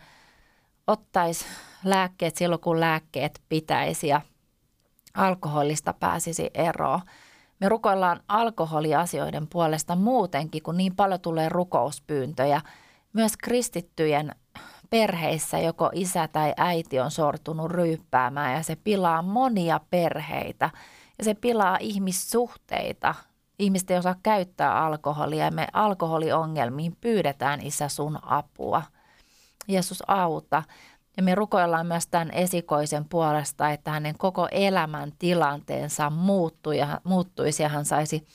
ottaisi 0.86 1.44
lääkkeet 1.84 2.36
silloin, 2.36 2.60
kun 2.60 2.80
lääkkeet 2.80 3.40
pitäisi 3.48 4.08
ja 4.08 4.20
alkoholista 5.14 5.92
pääsisi 5.92 6.50
eroon. 6.54 7.00
Me 7.60 7.68
rukoillaan 7.68 8.20
alkoholiasioiden 8.28 9.46
puolesta 9.46 9.96
muutenkin, 9.96 10.62
kun 10.62 10.76
niin 10.76 10.96
paljon 10.96 11.20
tulee 11.20 11.48
rukouspyyntöjä– 11.48 12.60
myös 13.16 13.36
kristittyjen 13.36 14.34
perheissä 14.90 15.58
joko 15.58 15.90
isä 15.94 16.28
tai 16.28 16.54
äiti 16.56 17.00
on 17.00 17.10
sortunut 17.10 17.70
ryyppäämään 17.70 18.54
ja 18.54 18.62
se 18.62 18.76
pilaa 18.76 19.22
monia 19.22 19.80
perheitä 19.90 20.70
ja 21.18 21.24
se 21.24 21.34
pilaa 21.34 21.76
ihmissuhteita. 21.80 23.14
Ihmiset 23.58 23.90
ei 23.90 23.98
osaa 23.98 24.16
käyttää 24.22 24.84
alkoholia 24.84 25.44
ja 25.44 25.50
me 25.50 25.66
alkoholiongelmiin 25.72 26.96
pyydetään 27.00 27.60
isä 27.60 27.88
sun 27.88 28.18
apua. 28.22 28.82
Jeesus 29.68 30.02
auta. 30.06 30.62
Ja 31.16 31.22
me 31.22 31.34
rukoillaan 31.34 31.86
myös 31.86 32.06
tämän 32.06 32.30
esikoisen 32.30 33.04
puolesta, 33.04 33.70
että 33.70 33.90
hänen 33.90 34.18
koko 34.18 34.48
elämän 34.50 35.12
tilanteensa 35.18 36.10
muuttuisi 37.04 37.62
ja 37.62 37.68
hän 37.68 37.84
saisi 37.84 38.26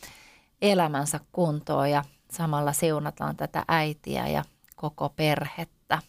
elämänsä 0.62 1.20
kuntoon 1.32 1.90
ja 1.90 2.04
samalla 2.32 2.74
siunataan 2.74 3.36
tätä 3.36 3.64
äitiä 3.68 4.28
ja 4.28 4.44
koko 4.82 5.10
perhettä. 5.10 6.00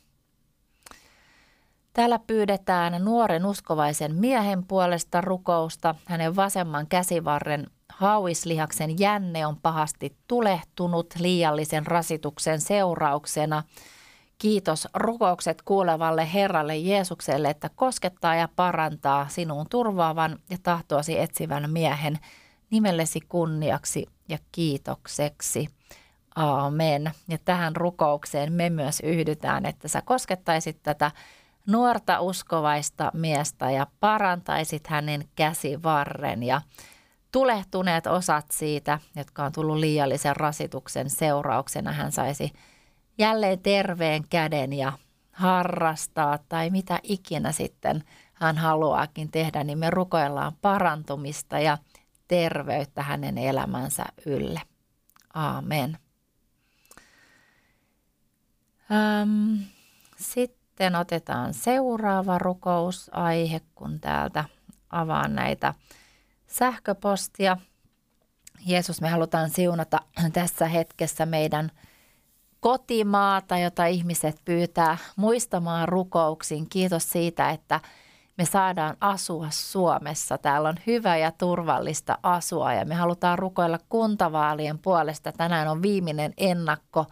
Täällä 1.92 2.18
pyydetään 2.18 3.04
nuoren 3.04 3.46
uskovaisen 3.46 4.14
miehen 4.14 4.64
puolesta 4.64 5.20
rukousta. 5.20 5.94
Hänen 6.04 6.36
vasemman 6.36 6.86
käsivarren 6.86 7.66
hauislihaksen 7.88 8.98
jänne 8.98 9.46
on 9.46 9.56
pahasti 9.56 10.16
tulehtunut 10.28 11.14
liiallisen 11.18 11.86
rasituksen 11.86 12.60
seurauksena. 12.60 13.62
Kiitos 14.38 14.88
rukoukset 14.94 15.62
kuulevalle 15.62 16.32
Herralle 16.34 16.76
Jeesukselle, 16.76 17.50
että 17.50 17.70
koskettaa 17.76 18.34
ja 18.34 18.48
parantaa 18.56 19.28
sinun 19.28 19.66
turvaavan 19.70 20.38
ja 20.50 20.58
tahtoasi 20.62 21.18
etsivän 21.18 21.70
miehen 21.70 22.18
nimellesi 22.70 23.20
kunniaksi 23.20 24.06
ja 24.28 24.38
kiitokseksi. 24.52 25.68
Aamen. 26.36 27.12
Ja 27.28 27.38
tähän 27.44 27.76
rukoukseen 27.76 28.52
me 28.52 28.70
myös 28.70 29.00
yhdytään, 29.00 29.66
että 29.66 29.88
sä 29.88 30.02
koskettaisit 30.02 30.82
tätä 30.82 31.10
nuorta 31.66 32.20
uskovaista 32.20 33.10
miestä 33.14 33.70
ja 33.70 33.86
parantaisit 34.00 34.86
hänen 34.86 35.24
käsivarren 35.36 36.42
ja 36.42 36.60
tulehtuneet 37.32 38.06
osat 38.06 38.46
siitä, 38.50 38.98
jotka 39.16 39.44
on 39.44 39.52
tullut 39.52 39.76
liiallisen 39.76 40.36
rasituksen 40.36 41.10
seurauksena, 41.10 41.92
hän 41.92 42.12
saisi 42.12 42.52
jälleen 43.18 43.58
terveen 43.58 44.24
käden 44.30 44.72
ja 44.72 44.92
harrastaa 45.32 46.38
tai 46.48 46.70
mitä 46.70 47.00
ikinä 47.02 47.52
sitten 47.52 48.04
hän 48.32 48.58
haluaakin 48.58 49.30
tehdä, 49.30 49.64
niin 49.64 49.78
me 49.78 49.90
rukoillaan 49.90 50.52
parantumista 50.62 51.58
ja 51.58 51.78
terveyttä 52.28 53.02
hänen 53.02 53.38
elämänsä 53.38 54.04
ylle. 54.26 54.60
Aamen. 55.34 55.98
Ähm, 58.92 59.54
sitten 60.16 60.96
otetaan 60.96 61.54
seuraava 61.54 62.38
rukousaihe, 62.38 63.60
kun 63.74 64.00
täältä 64.00 64.44
avaan 64.90 65.34
näitä 65.34 65.74
sähköpostia. 66.46 67.56
Jeesus, 68.66 69.00
me 69.00 69.08
halutaan 69.08 69.50
siunata 69.50 69.98
tässä 70.32 70.66
hetkessä 70.66 71.26
meidän 71.26 71.70
kotimaata, 72.60 73.58
jota 73.58 73.86
ihmiset 73.86 74.36
pyytää 74.44 74.98
muistamaan 75.16 75.88
rukouksin. 75.88 76.68
Kiitos 76.68 77.10
siitä, 77.10 77.50
että 77.50 77.80
me 78.38 78.44
saadaan 78.44 78.96
asua 79.00 79.46
Suomessa. 79.50 80.38
Täällä 80.38 80.68
on 80.68 80.76
hyvä 80.86 81.16
ja 81.16 81.32
turvallista 81.32 82.18
asua 82.22 82.74
ja 82.74 82.84
me 82.84 82.94
halutaan 82.94 83.38
rukoilla 83.38 83.78
kuntavaalien 83.88 84.78
puolesta. 84.78 85.32
Tänään 85.32 85.68
on 85.68 85.82
viimeinen 85.82 86.34
ennakko 86.36 87.06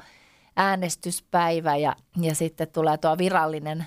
äänestyspäivä 0.60 1.76
ja, 1.76 1.96
ja 2.20 2.34
sitten 2.34 2.68
tulee 2.68 2.98
tuo 2.98 3.18
virallinen 3.18 3.86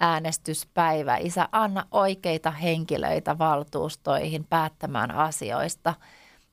äänestyspäivä. 0.00 1.16
Isä, 1.16 1.48
anna 1.52 1.86
oikeita 1.90 2.50
henkilöitä 2.50 3.38
valtuustoihin 3.38 4.44
päättämään 4.44 5.10
asioista. 5.10 5.94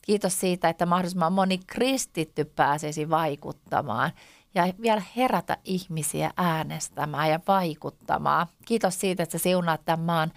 Kiitos 0.01 0.39
siitä, 0.39 0.69
että 0.69 0.85
mahdollisimman 0.85 1.33
moni 1.33 1.59
kristitty 1.67 2.45
pääsisi 2.45 3.09
vaikuttamaan 3.09 4.11
ja 4.55 4.63
vielä 4.81 5.01
herätä 5.15 5.57
ihmisiä 5.63 6.31
äänestämään 6.37 7.29
ja 7.29 7.39
vaikuttamaan. 7.47 8.47
Kiitos 8.65 8.99
siitä, 8.99 9.23
että 9.23 9.37
siunaat 9.37 9.81
tämän 9.85 10.05
maan 10.05 10.31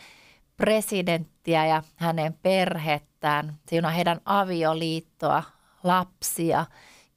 presidenttiä 0.56 1.66
ja 1.66 1.82
hänen 1.96 2.34
perhettään, 2.42 3.58
siunaa 3.68 3.90
heidän 3.90 4.20
avioliittoa, 4.24 5.42
lapsia. 5.82 6.66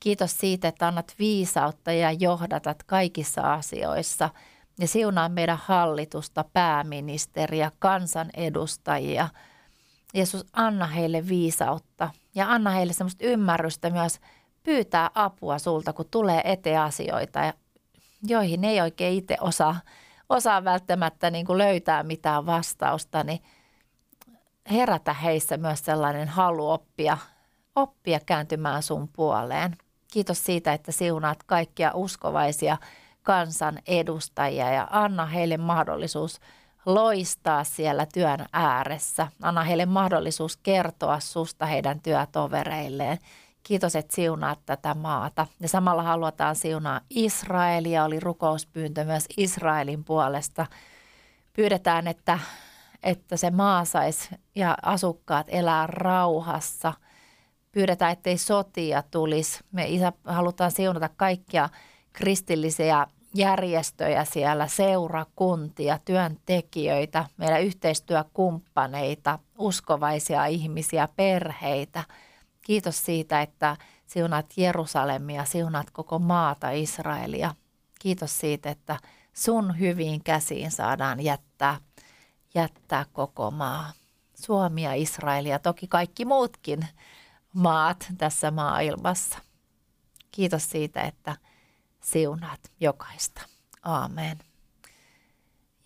Kiitos 0.04 0.39
siitä, 0.39 0.68
että 0.68 0.88
annat 0.88 1.16
viisautta 1.20 1.91
ja 1.91 2.12
johdatat 2.12 2.84
kaikissa 2.84 3.54
asioissa. 3.54 4.30
Ja 4.80 4.88
siunaa 4.88 5.30
meidän 5.30 5.60
hallitusta, 5.64 6.45
pääministeriä, 6.54 7.72
kansanedustajia. 7.80 9.30
Jeesus, 10.14 10.45
anna 10.54 10.88
heille 10.88 11.28
viisautta 11.28 12.10
ja 12.36 12.52
anna 12.52 12.70
heille 12.70 12.93
semmoista 12.93 13.26
ymmärrystä 13.26 13.89
myös 13.89 14.20
pyytää 14.64 15.10
apua 15.16 15.60
sulta, 15.60 15.93
kun 15.93 16.06
tulee 16.12 16.41
eteen 16.43 16.82
asioita, 16.82 17.54
joihin 18.24 18.64
ei 18.64 18.82
oikein 18.82 19.18
itse 19.18 19.38
osaa, 19.41 19.82
osaa 20.30 20.64
välttämättä 20.64 21.32
niin 21.32 21.45
kuin 21.45 21.58
löytää 21.58 22.04
mitään 22.04 22.45
vastausta, 22.45 23.24
niin 23.24 23.39
herätä 24.72 25.14
heissä 25.14 25.58
myös 25.58 25.80
sellainen 25.80 26.28
halu 26.28 26.70
oppia, 26.70 27.18
oppia 27.76 28.20
kääntymään 28.26 28.84
sun 28.84 29.08
puoleen. 29.08 29.78
Kiitos 30.12 30.45
siitä, 30.45 30.74
että 30.74 30.91
siunaat 30.91 31.43
kaikkia 31.43 31.91
uskovaisia 31.93 32.78
kansan 33.24 33.80
edustajia 33.88 34.72
ja 34.72 34.88
anna 34.91 35.26
heille 35.26 35.57
mahdollisuus 35.57 36.39
loistaa 36.86 37.64
siellä 37.64 38.05
työn 38.14 38.45
ääressä. 38.53 39.28
Anna 39.41 39.64
heille 39.64 39.86
mahdollisuus 39.86 40.57
kertoa 40.57 41.20
susta 41.20 41.66
heidän 41.66 41.99
työtovereilleen. 41.99 43.18
Kiitos, 43.64 43.95
että 43.95 44.16
siunaat 44.16 44.59
tätä 44.66 44.93
maata. 44.93 45.47
Ja 45.59 45.68
samalla 45.68 46.03
halutaan 46.03 46.55
siunaa 46.55 47.01
Israelia. 47.09 48.05
Oli 48.05 48.20
rukouspyyntö 48.20 49.03
myös 49.03 49.26
Israelin 49.38 50.03
puolesta. 50.03 50.66
Pyydetään, 51.53 52.07
että, 52.07 52.39
että 53.03 53.38
se 53.38 53.51
maa 53.51 53.86
saisi 53.86 54.30
ja 54.55 54.78
asukkaat 54.82 55.47
elää 55.49 55.88
rauhassa. 55.88 56.93
Pyydetään, 57.72 58.11
ettei 58.11 58.38
sotia 58.38 59.03
tulisi. 59.11 59.59
Me 59.72 59.88
isä, 59.88 60.13
halutaan 60.26 60.72
siunata 60.72 61.09
kaikkia 61.17 61.69
kristillisiä 62.13 63.07
järjestöjä 63.36 64.26
siellä, 64.26 64.67
seurakuntia, 64.67 65.99
työntekijöitä, 66.05 67.26
meidän 67.38 67.63
yhteistyökumppaneita, 67.63 69.39
uskovaisia 69.57 70.45
ihmisiä, 70.45 71.07
perheitä. 71.15 72.03
Kiitos 72.61 73.05
siitä, 73.05 73.41
että 73.41 73.78
siunat 74.07 74.45
Jerusalemia, 74.57 75.45
siunat 75.45 75.91
koko 75.91 76.19
maata 76.19 76.72
Israelia. 76.72 77.55
Kiitos 77.99 78.39
siitä, 78.39 78.69
että 78.69 78.97
sun 79.34 79.80
hyviin 79.80 80.24
käsiin 80.24 80.72
saadaan 80.72 81.24
jättää, 81.24 81.78
jättää 82.55 83.05
koko 83.13 83.51
maa. 83.51 83.91
Suomi 84.36 84.84
ja 84.84 84.93
Israelia, 84.93 85.59
toki 85.59 85.88
kaikki 85.88 86.26
muutkin 86.26 86.88
maat 87.54 88.08
tässä 88.18 88.52
maailmassa. 88.52 89.39
Kiitos 90.32 90.70
siitä, 90.70 91.02
että– 91.02 91.36
siunaat 92.02 92.60
jokaista. 92.80 93.41
Aamen. 93.84 94.39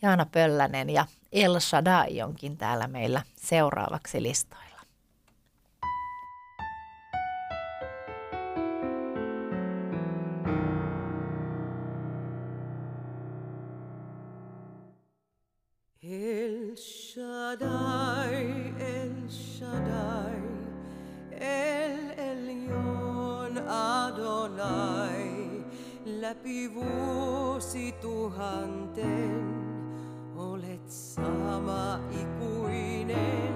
Jaana 0.01 0.25
Pöllänen 0.25 0.89
ja 0.89 1.05
El 1.31 1.59
Shaddai 1.59 2.21
onkin 2.21 2.57
täällä 2.57 2.87
meillä 2.87 3.21
seuraavaksi 3.35 4.23
listoilla. 4.23 4.65
El 16.03 16.75
Shaddai, 16.75 18.45
El 18.79 19.29
Shaddai, 19.29 20.41
El 21.39 22.11
Elyon 22.17 23.57
Adonai 23.67 25.63
läpi 26.05 26.73
vuosituhanten 26.73 29.65
olet 30.37 30.87
sama 30.87 31.99
ikuinen. 32.11 33.55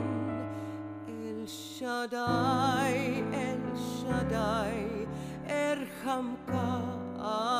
El 1.07 1.47
Shaddai, 1.47 3.23
El 3.31 3.63
Shaddai, 3.79 5.07
Erhamka 5.47 6.83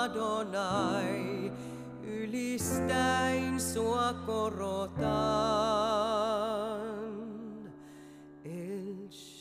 Adonai, 0.03 1.51
ylistäin 2.03 3.59
sua 3.59 4.13
korotan. 4.25 6.08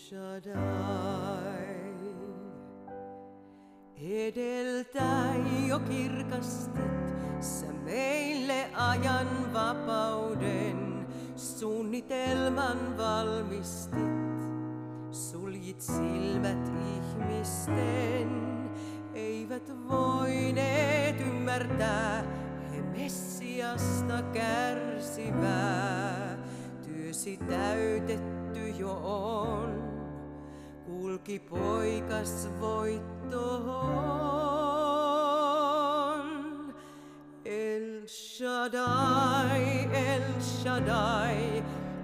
Shaddai. 0.09 1.69
Edeltäen 3.97 5.69
jo 5.69 5.79
kirkastit 5.79 7.15
sä 7.41 7.67
meille 7.85 8.71
ajan 8.75 9.53
vapauden, 9.53 11.07
suunnitelman 11.37 12.99
valmistit. 12.99 13.99
Suljit 15.11 15.81
silmät 15.81 16.73
ihmisten, 16.97 18.31
eivät 19.15 19.73
voineet 19.89 21.21
ymmärtää, 21.21 22.25
he 22.73 22.83
Messiasta 22.83 24.23
kärsivää. 24.33 26.39
Työsi 26.83 27.37
täytetty 27.37 28.69
jo 28.79 29.01
on, 29.03 29.88
kulki 31.09 31.41
poikas 31.41 32.49
voittoon. 32.61 33.09
El 37.45 38.07
Shaddai, 38.07 39.89
El 39.93 40.25
Shaddai, 40.39 41.63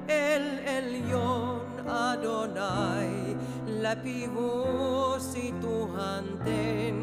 El 0.09 0.59
Elyon 0.77 1.87
Adonai, 1.87 3.37
läpi 3.83 4.31
vuosituhanten 4.35 6.97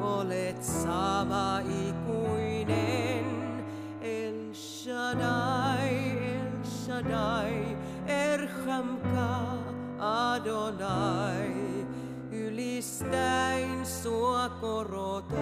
olet 0.00 0.64
sama 0.64 1.62
ikuinen. 1.84 3.28
El 4.00 4.54
Shaddai, 4.54 5.96
El 6.40 6.64
Shaddai, 6.64 7.76
Erhamka 8.08 9.65
Adonai, 9.98 11.54
ylistäin 12.30 13.86
sua 13.86 14.48
korotan. 14.48 15.36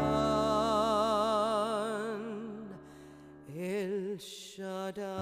El 3.56 4.18
Shaddai. 4.18 5.14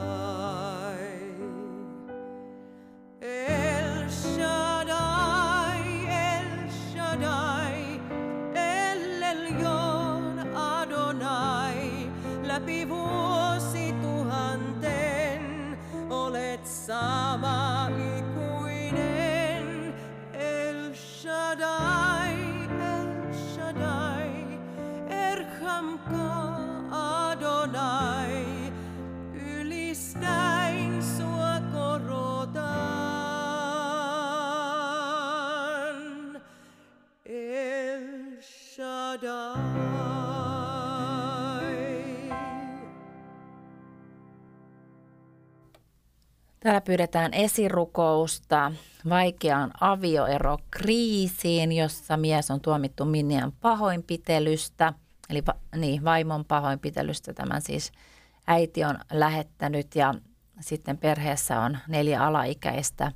Täällä 46.63 46.81
pyydetään 46.81 47.35
esirukousta 47.35 48.73
vaikeaan 49.09 49.71
avioerokriisiin, 49.81 51.73
jossa 51.73 52.17
mies 52.17 52.51
on 52.51 52.61
tuomittu 52.61 53.05
Minian 53.05 53.53
pahoinpitelystä, 53.53 54.93
eli 55.31 55.43
va- 55.47 55.55
niin, 55.77 56.05
vaimon 56.05 56.45
pahoinpitelystä. 56.45 57.33
Tämän 57.33 57.63
siis 57.63 57.93
äiti 58.47 58.85
on 58.85 58.99
lähettänyt 59.13 59.95
ja 59.95 60.15
sitten 60.61 60.99
perheessä 60.99 61.61
on 61.61 61.79
neljä 61.89 62.25
alaikäistä 62.27 63.13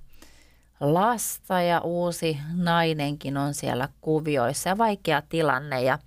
lasta 0.80 1.62
ja 1.62 1.80
uusi 1.80 2.38
nainenkin 2.55 3.36
on 3.36 3.55
siellä 3.55 3.88
kuvioissa 4.01 4.68
ja 4.68 4.78
vaikea 4.78 5.22
tilanne 5.22 5.82
ja 5.82 5.99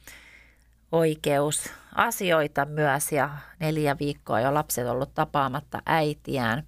oikeus 0.92 1.70
asioita 1.96 2.66
myös 2.66 3.12
ja 3.12 3.30
neljä 3.60 3.96
viikkoa 4.00 4.42
jo 4.42 4.54
lapset 4.54 4.88
ollut 4.88 5.14
tapaamatta 5.14 5.82
äitiään. 5.86 6.64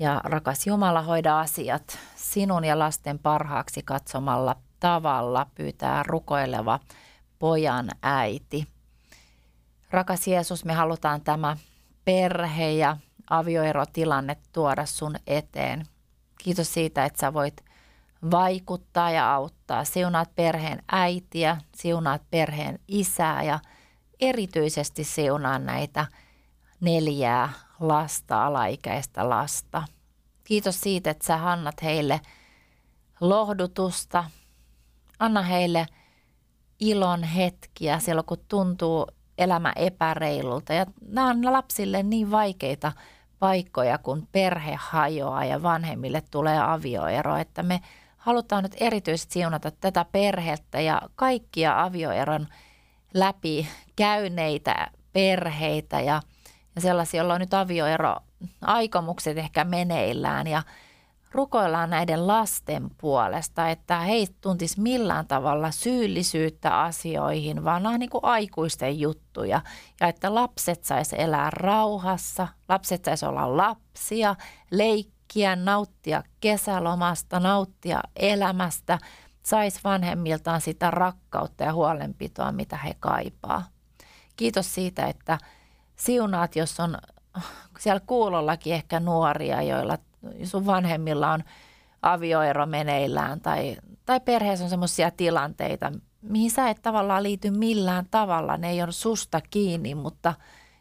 Ja 0.00 0.20
rakas 0.24 0.66
Jumala, 0.66 1.02
hoida 1.02 1.40
asiat 1.40 1.98
sinun 2.16 2.64
ja 2.64 2.78
lasten 2.78 3.18
parhaaksi 3.18 3.82
katsomalla 3.82 4.56
tavalla, 4.80 5.46
pyytää 5.54 6.02
rukoileva 6.02 6.80
pojan 7.38 7.90
äiti. 8.02 8.66
Rakas 9.90 10.26
Jeesus, 10.26 10.64
me 10.64 10.72
halutaan 10.72 11.20
tämä 11.20 11.56
perhe 12.04 12.70
ja 12.70 12.96
avioerotilanne 13.30 14.36
tuoda 14.52 14.86
sun 14.86 15.16
eteen. 15.26 15.86
Kiitos 16.38 16.74
siitä, 16.74 17.04
että 17.04 17.20
sä 17.20 17.32
voit 17.32 17.64
vaikuttaa 18.30 19.10
ja 19.10 19.34
auttaa. 19.34 19.84
Siunaat 19.84 20.34
perheen 20.34 20.82
äitiä, 20.92 21.56
siunaat 21.76 22.22
perheen 22.30 22.78
isää 22.88 23.42
ja 23.42 23.58
erityisesti 24.20 25.04
siunaa 25.04 25.58
näitä 25.58 26.06
neljää 26.80 27.52
lasta, 27.80 28.46
alaikäistä 28.46 29.28
lasta. 29.28 29.82
Kiitos 30.44 30.80
siitä, 30.80 31.10
että 31.10 31.26
sä 31.26 31.50
annat 31.50 31.82
heille 31.82 32.20
lohdutusta. 33.20 34.24
Anna 35.18 35.42
heille 35.42 35.86
ilon 36.80 37.22
hetkiä 37.22 37.98
silloin, 37.98 38.26
kun 38.26 38.44
tuntuu 38.48 39.06
elämä 39.38 39.72
epäreilulta. 39.76 40.72
Ja 40.72 40.86
nämä 41.08 41.30
on 41.30 41.52
lapsille 41.52 42.02
niin 42.02 42.30
vaikeita 42.30 42.92
paikkoja, 43.38 43.98
kun 43.98 44.28
perhe 44.32 44.76
hajoaa 44.78 45.44
ja 45.44 45.62
vanhemmille 45.62 46.22
tulee 46.30 46.60
avioero, 46.62 47.36
että 47.36 47.62
me 47.62 47.80
halutaan 48.16 48.62
nyt 48.62 48.76
erityisesti 48.80 49.32
siunata 49.32 49.70
tätä 49.70 50.04
perhettä 50.12 50.80
ja 50.80 51.02
kaikkia 51.16 51.82
avioeron 51.82 52.48
läpi 53.14 53.68
käyneitä 53.96 54.90
perheitä 55.12 56.00
ja, 56.00 56.22
ja 56.74 56.80
sellaisia, 56.80 57.18
joilla 57.18 57.34
on 57.34 57.40
nyt 57.40 57.54
avioero 57.54 58.16
aikomukset 58.60 59.38
ehkä 59.38 59.64
meneillään 59.64 60.46
ja 60.46 60.62
rukoillaan 61.32 61.90
näiden 61.90 62.26
lasten 62.26 62.90
puolesta, 63.00 63.68
että 63.68 64.00
he 64.00 64.12
ei 64.12 64.26
tuntisi 64.40 64.80
millään 64.80 65.26
tavalla 65.26 65.70
syyllisyyttä 65.70 66.80
asioihin, 66.80 67.64
vaan 67.64 67.82
nämä 67.82 67.92
on 67.92 68.00
niin 68.00 68.10
kuin 68.10 68.24
aikuisten 68.24 69.00
juttuja. 69.00 69.60
Ja 70.00 70.08
että 70.08 70.34
lapset 70.34 70.84
sais 70.84 71.12
elää 71.12 71.50
rauhassa, 71.50 72.48
lapset 72.68 73.04
sais 73.04 73.22
olla 73.22 73.56
lapsia, 73.56 74.36
leikkiä, 74.70 75.56
nauttia 75.56 76.22
kesälomasta, 76.40 77.40
nauttia 77.40 78.00
elämästä, 78.16 78.98
sais 79.42 79.84
vanhemmiltaan 79.84 80.60
sitä 80.60 80.90
rakkautta 80.90 81.64
ja 81.64 81.72
huolenpitoa, 81.72 82.52
mitä 82.52 82.76
he 82.76 82.94
kaipaa. 83.00 83.64
Kiitos 84.36 84.74
siitä, 84.74 85.06
että 85.06 85.38
siunaat, 86.00 86.56
jos 86.56 86.80
on 86.80 86.98
siellä 87.78 88.00
kuulollakin 88.06 88.74
ehkä 88.74 89.00
nuoria, 89.00 89.62
joilla 89.62 89.98
sun 90.44 90.66
vanhemmilla 90.66 91.32
on 91.32 91.44
avioero 92.02 92.66
meneillään 92.66 93.40
tai, 93.40 93.76
tai 94.06 94.20
perheessä 94.20 94.64
on 94.64 94.70
semmoisia 94.70 95.10
tilanteita, 95.10 95.92
mihin 96.22 96.50
sä 96.50 96.70
et 96.70 96.82
tavallaan 96.82 97.22
liity 97.22 97.50
millään 97.50 98.06
tavalla. 98.10 98.56
Ne 98.56 98.70
ei 98.70 98.82
ole 98.82 98.92
susta 98.92 99.40
kiinni, 99.50 99.94
mutta, 99.94 100.34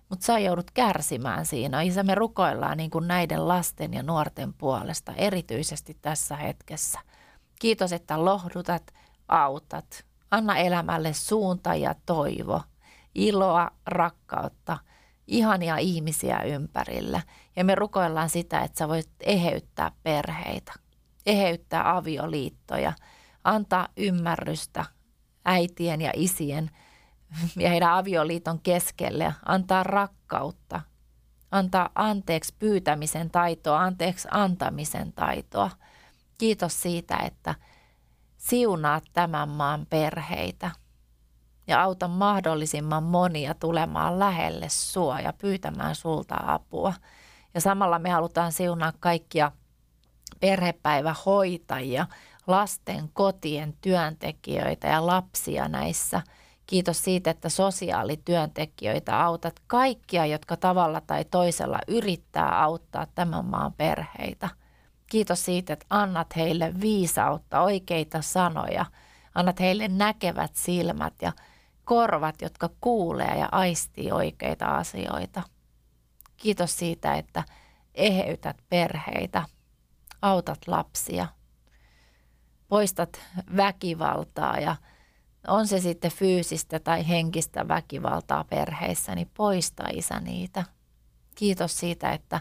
mutta 0.09 0.25
sä 0.25 0.39
joudut 0.39 0.71
kärsimään 0.71 1.45
siinä. 1.45 1.81
Isä, 1.81 2.03
me 2.03 2.15
rukoillaan 2.15 2.77
niin 2.77 2.91
kuin 2.91 3.07
näiden 3.07 3.47
lasten 3.47 3.93
ja 3.93 4.03
nuorten 4.03 4.53
puolesta, 4.53 5.13
erityisesti 5.15 5.97
tässä 6.01 6.35
hetkessä. 6.35 6.99
Kiitos, 7.59 7.93
että 7.93 8.25
lohdutat, 8.25 8.93
autat. 9.27 10.05
Anna 10.31 10.57
elämälle 10.57 11.13
suunta 11.13 11.75
ja 11.75 11.95
toivo, 12.05 12.61
iloa, 13.15 13.71
rakkautta– 13.85 14.77
ihania 15.29 15.77
ihmisiä 15.77 16.39
ympärillä. 16.39 17.21
Ja 17.55 17.63
me 17.63 17.75
rukoillaan 17.75 18.29
sitä, 18.29 18.61
että 18.61 18.77
sä 18.77 18.87
voit 18.87 19.09
eheyttää 19.19 19.91
perheitä, 20.03 20.73
eheyttää 21.25 21.97
avioliittoja, 21.97 22.93
antaa 23.43 23.87
ymmärrystä 23.97 24.85
äitien 25.45 26.01
ja 26.01 26.11
isien 26.15 26.71
ja 27.55 27.69
heidän 27.69 27.93
avioliiton 27.93 28.59
keskelle, 28.59 29.33
antaa 29.45 29.83
rakkautta, 29.83 30.81
antaa 31.51 31.89
anteeksi 31.95 32.55
pyytämisen 32.59 33.31
taitoa, 33.31 33.81
anteeksi 33.81 34.27
antamisen 34.31 35.13
taitoa. 35.13 35.69
Kiitos 36.37 36.81
siitä, 36.81 37.17
että 37.17 37.55
siunaat 38.37 39.03
tämän 39.13 39.49
maan 39.49 39.87
perheitä– 39.89 40.71
ja 41.69 41.83
auta 41.83 42.07
mahdollisimman 42.07 43.03
monia 43.03 43.53
tulemaan 43.53 44.19
lähelle 44.19 44.69
sua 44.69 45.19
ja 45.19 45.33
pyytämään 45.33 45.95
sulta 45.95 46.35
apua. 46.45 46.93
Ja 47.53 47.61
samalla 47.61 47.99
me 47.99 48.09
halutaan 48.09 48.51
siunaa 48.51 48.93
kaikkia 48.99 49.51
perhepäivähoitajia, 50.39 52.07
lasten 52.47 53.09
kotien 53.13 53.73
työntekijöitä 53.81 54.87
ja 54.87 55.05
lapsia 55.05 55.67
näissä. 55.67 56.21
Kiitos 56.65 57.03
siitä, 57.03 57.31
että 57.31 57.49
sosiaalityöntekijöitä 57.49 59.23
autat 59.25 59.59
kaikkia, 59.67 60.25
jotka 60.25 60.57
tavalla 60.57 61.01
tai 61.01 61.25
toisella 61.25 61.79
yrittää 61.87 62.63
auttaa 62.63 63.07
tämän 63.15 63.45
maan 63.45 63.73
perheitä. 63.73 64.49
Kiitos 65.07 65.45
siitä, 65.45 65.73
että 65.73 65.85
annat 65.89 66.35
heille 66.35 66.73
viisautta, 66.81 67.61
oikeita 67.61 68.21
sanoja, 68.21 68.85
annat 69.35 69.59
heille 69.59 69.87
näkevät 69.87 70.55
silmät 70.55 71.13
ja 71.21 71.31
korvat, 71.89 72.41
jotka 72.41 72.69
kuulee 72.81 73.37
ja 73.39 73.49
aistii 73.51 74.11
oikeita 74.11 74.65
asioita. 74.65 75.43
Kiitos 76.37 76.77
siitä, 76.77 77.13
että 77.15 77.43
eheytät 77.95 78.57
perheitä, 78.69 79.43
autat 80.21 80.59
lapsia, 80.67 81.27
poistat 82.67 83.21
väkivaltaa 83.57 84.59
ja 84.59 84.75
on 85.47 85.67
se 85.67 85.79
sitten 85.79 86.11
fyysistä 86.11 86.79
tai 86.79 87.07
henkistä 87.07 87.67
väkivaltaa 87.67 88.43
perheissä, 88.43 89.15
niin 89.15 89.31
poista 89.33 89.83
isä 89.93 90.19
niitä. 90.19 90.63
Kiitos 91.35 91.79
siitä, 91.79 92.11
että 92.11 92.39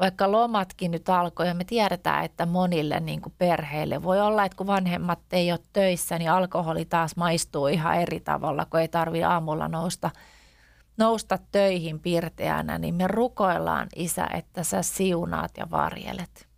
vaikka 0.00 0.32
lomatkin 0.32 0.90
nyt 0.90 1.08
alkoi 1.08 1.48
ja 1.48 1.54
me 1.54 1.64
tiedetään, 1.64 2.24
että 2.24 2.46
monille 2.46 3.00
niin 3.00 3.20
kuin 3.20 3.34
perheille 3.38 4.02
voi 4.02 4.20
olla, 4.20 4.44
että 4.44 4.56
kun 4.56 4.66
vanhemmat 4.66 5.18
ei 5.32 5.52
ole 5.52 5.60
töissä, 5.72 6.18
niin 6.18 6.30
alkoholi 6.30 6.84
taas 6.84 7.16
maistuu 7.16 7.66
ihan 7.66 8.00
eri 8.00 8.20
tavalla, 8.20 8.64
kun 8.64 8.80
ei 8.80 8.88
tarvi 8.88 9.24
aamulla 9.24 9.68
nousta, 9.68 10.10
nousta 10.96 11.38
töihin 11.52 12.00
pirteänä, 12.00 12.78
niin 12.78 12.94
me 12.94 13.08
rukoillaan 13.08 13.88
isä, 13.96 14.26
että 14.34 14.64
sä 14.64 14.82
siunaat 14.82 15.50
ja 15.56 15.70
varjelet. 15.70 16.48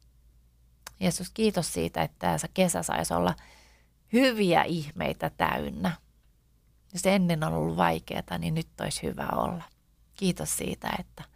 Jeesus, 1.00 1.30
kiitos 1.30 1.72
siitä, 1.72 2.02
että 2.02 2.38
se 2.38 2.48
kesä 2.54 2.82
saisi 2.82 3.14
olla 3.14 3.34
hyviä 4.12 4.62
ihmeitä 4.62 5.30
täynnä. 5.30 5.92
Jos 6.92 7.06
ennen 7.06 7.44
on 7.44 7.52
ollut 7.52 7.76
vaikeaa, 7.76 8.38
niin 8.38 8.54
nyt 8.54 8.68
olisi 8.80 9.02
hyvä 9.02 9.28
olla. 9.36 9.64
Kiitos 10.14 10.56
siitä, 10.56 10.88
että 10.98 11.33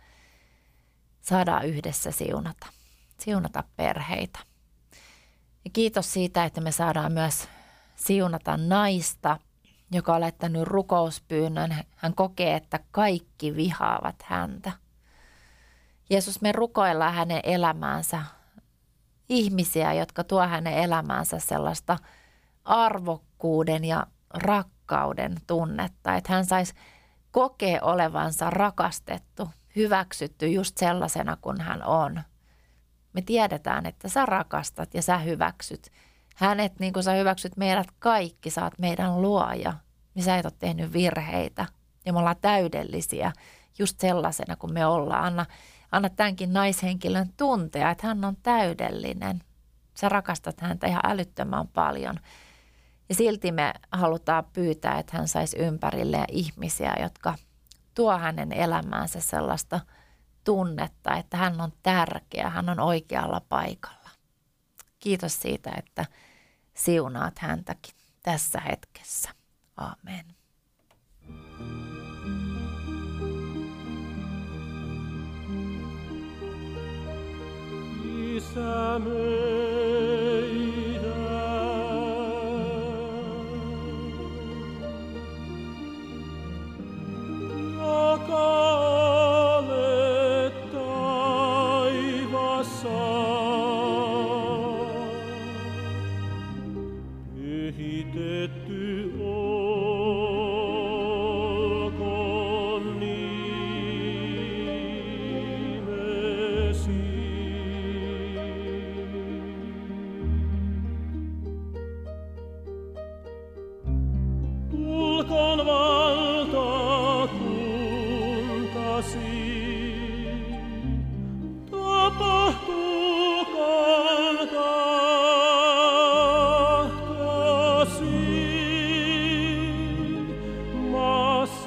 saadaan 1.29 1.67
yhdessä 1.67 2.11
siunata, 2.11 2.67
siunata 3.19 3.65
perheitä. 3.77 4.39
Ja 5.65 5.71
kiitos 5.73 6.13
siitä, 6.13 6.45
että 6.45 6.61
me 6.61 6.73
saadaan 6.73 7.13
myös 7.13 7.49
siunata 7.97 8.57
naista, 8.57 9.39
joka 9.93 10.15
on 10.15 10.21
laittanut 10.21 10.69
rukouspyynnön. 10.69 11.77
Hän 11.97 12.15
kokee, 12.15 12.55
että 12.55 12.81
kaikki 12.91 13.57
vihaavat 13.57 14.17
häntä. 14.25 14.73
Jeesus, 16.11 16.41
me 16.41 16.53
rukoillaan 16.53 17.15
hänen 17.15 17.41
elämäänsä 17.43 18.23
ihmisiä, 19.29 19.93
jotka 19.93 20.25
tuo 20.25 20.47
hänen 20.47 20.75
elämäänsä 20.75 21.39
sellaista 21.39 21.99
arvokkuuden 22.65 23.85
ja 23.85 24.07
rakkauden 24.31 25.37
tunnetta, 25.47 26.15
että 26.15 26.33
hän 26.33 26.47
saisi 26.47 26.75
kokea 27.31 27.83
olevansa 27.83 28.51
rakastettu, 28.51 29.49
hyväksytty 29.79 30.49
just 30.49 30.77
sellaisena 30.77 31.37
kuin 31.41 31.61
hän 31.61 31.83
on. 31.83 32.23
Me 33.13 33.23
tiedetään, 33.23 33.87
että 33.87 34.09
sä 34.09 34.27
rakastat 34.27 34.95
ja 34.95 35.03
sä 35.03 35.19
hyväksyt 35.19 35.91
hänet 36.37 36.81
niin 36.81 36.93
kuin 36.93 37.03
sä 37.03 37.13
hyväksyt 37.13 37.57
meidät 37.57 37.87
kaikki, 37.99 38.51
sä 38.51 38.65
oot 38.65 38.79
meidän 38.79 39.23
luoja. 39.23 39.75
Niin 40.15 40.23
sä 40.23 40.37
et 40.37 40.47
ole 40.47 40.53
tehnyt 40.59 40.93
virheitä 40.93 41.67
ja 42.07 42.13
me 42.13 42.19
ollaan 42.19 42.37
täydellisiä 42.41 43.33
just 43.79 44.01
sellaisena 44.01 44.57
kuin 44.57 44.73
me 44.73 44.87
ollaan. 44.87 45.25
Anna, 45.25 45.47
anna 45.93 46.09
tämänkin 46.09 46.53
naishenkilön 46.53 47.33
tuntea, 47.37 47.91
että 47.91 48.07
hän 48.07 48.25
on 48.25 48.37
täydellinen. 48.43 49.43
Sä 49.95 50.09
rakastat 50.09 50.61
häntä 50.61 50.87
ihan 50.87 51.03
älyttömän 51.05 51.69
paljon. 51.69 52.21
Ja 53.09 53.15
silti 53.15 53.53
me 53.53 53.73
halutaan 53.93 54.45
pyytää, 54.53 54.99
että 54.99 55.17
hän 55.17 55.29
saisi 55.29 55.59
ympärille 55.59 56.25
ihmisiä, 56.29 56.97
jotka– 57.01 57.35
tuo 57.99 58.19
hänen 58.19 58.53
elämäänsä 58.53 59.21
sellaista 59.21 59.81
tunnetta, 60.45 61.17
että 61.17 61.37
hän 61.37 61.61
on 61.61 61.73
tärkeä, 61.83 62.51
hän 62.51 62.69
on 62.69 62.81
oikealla 62.81 63.41
paikalla. 63.49 64.11
Kiitos 64.99 65.41
siitä, 65.41 65.71
että 65.77 66.07
siunaat 66.75 67.39
häntäkin 67.39 67.95
tässä 68.23 68.61
hetkessä. 68.61 69.31
Amen. 69.77 70.25
Isä 78.37 78.99
meidän, 88.27 88.68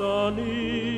sunny 0.02 0.91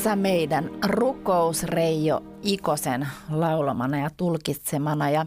Isä 0.00 0.16
meidän 0.16 0.70
rukous 0.84 1.62
Reijo 1.62 2.22
Ikosen 2.42 3.08
laulamana 3.30 3.98
ja 3.98 4.10
tulkitsemana. 4.16 5.10
Ja 5.10 5.26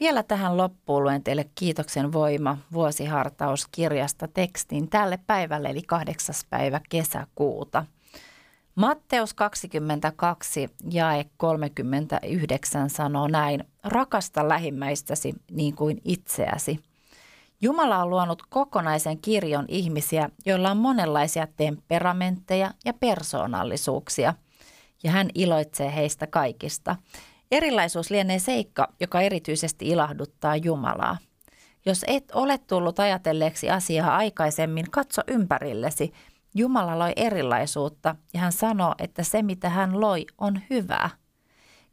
vielä 0.00 0.22
tähän 0.22 0.56
loppuun 0.56 1.02
luen 1.02 1.22
teille 1.22 1.50
kiitoksen 1.54 2.12
voima 2.12 2.58
vuosihartauskirjasta 2.72 4.28
tekstin 4.28 4.90
tälle 4.90 5.18
päivälle 5.26 5.68
eli 5.68 5.82
8. 5.82 6.34
päivä 6.50 6.80
kesäkuuta. 6.88 7.86
Matteus 8.74 9.34
22 9.34 10.70
jae 10.90 11.24
39 11.36 12.90
sanoo 12.90 13.28
näin, 13.28 13.64
rakasta 13.84 14.48
lähimmäistäsi 14.48 15.34
niin 15.50 15.74
kuin 15.74 16.00
itseäsi. 16.04 16.80
Jumala 17.60 17.98
on 17.98 18.10
luonut 18.10 18.42
kokonaisen 18.48 19.18
kirjon 19.18 19.64
ihmisiä, 19.68 20.30
joilla 20.46 20.70
on 20.70 20.76
monenlaisia 20.76 21.46
temperamentteja 21.56 22.70
ja 22.84 22.94
persoonallisuuksia, 22.94 24.34
ja 25.02 25.10
hän 25.10 25.30
iloitsee 25.34 25.94
heistä 25.94 26.26
kaikista. 26.26 26.96
Erilaisuus 27.50 28.10
lienee 28.10 28.38
seikka, 28.38 28.88
joka 29.00 29.20
erityisesti 29.20 29.88
ilahduttaa 29.88 30.56
Jumalaa. 30.56 31.18
Jos 31.86 32.04
et 32.08 32.24
ole 32.34 32.58
tullut 32.58 32.98
ajatelleeksi 32.98 33.70
asiaa 33.70 34.16
aikaisemmin, 34.16 34.90
katso 34.90 35.22
ympärillesi. 35.26 36.12
Jumala 36.54 36.98
loi 36.98 37.12
erilaisuutta 37.16 38.16
ja 38.34 38.40
hän 38.40 38.52
sanoo, 38.52 38.94
että 38.98 39.22
se 39.22 39.42
mitä 39.42 39.68
hän 39.68 40.00
loi 40.00 40.26
on 40.38 40.60
hyvää. 40.70 41.10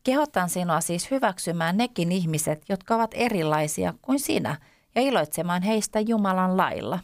Kehotan 0.04 0.50
sinua 0.50 0.82
siis 0.82 1.12
hyväksymään 1.12 1.78
nekin 1.78 2.12
ihmiset, 2.12 2.64
jotka 2.70 2.96
ovat 2.96 3.12
erilaisia 3.14 3.94
kuin 4.02 4.20
sinä– 4.20 4.58
ja 4.96 5.02
iloitsemaan 5.02 5.62
heistä 5.62 6.00
Jumalan 6.00 6.58
lailla. 6.58 7.00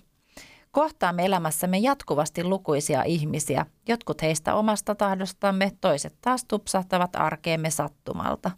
Kohtaamme 0.72 1.26
elämässämme 1.26 1.78
jatkuvasti 1.78 2.44
lukuisia 2.44 3.04
ihmisiä, 3.04 3.66
jotkut 3.88 4.22
heistä 4.22 4.56
omasta 4.56 4.96
tahdostamme, 4.96 5.72
toiset 5.82 6.16
taas 6.22 6.46
tupsahtavat 6.46 7.16
arkeemme 7.16 7.70
sattumalta. 7.70 8.52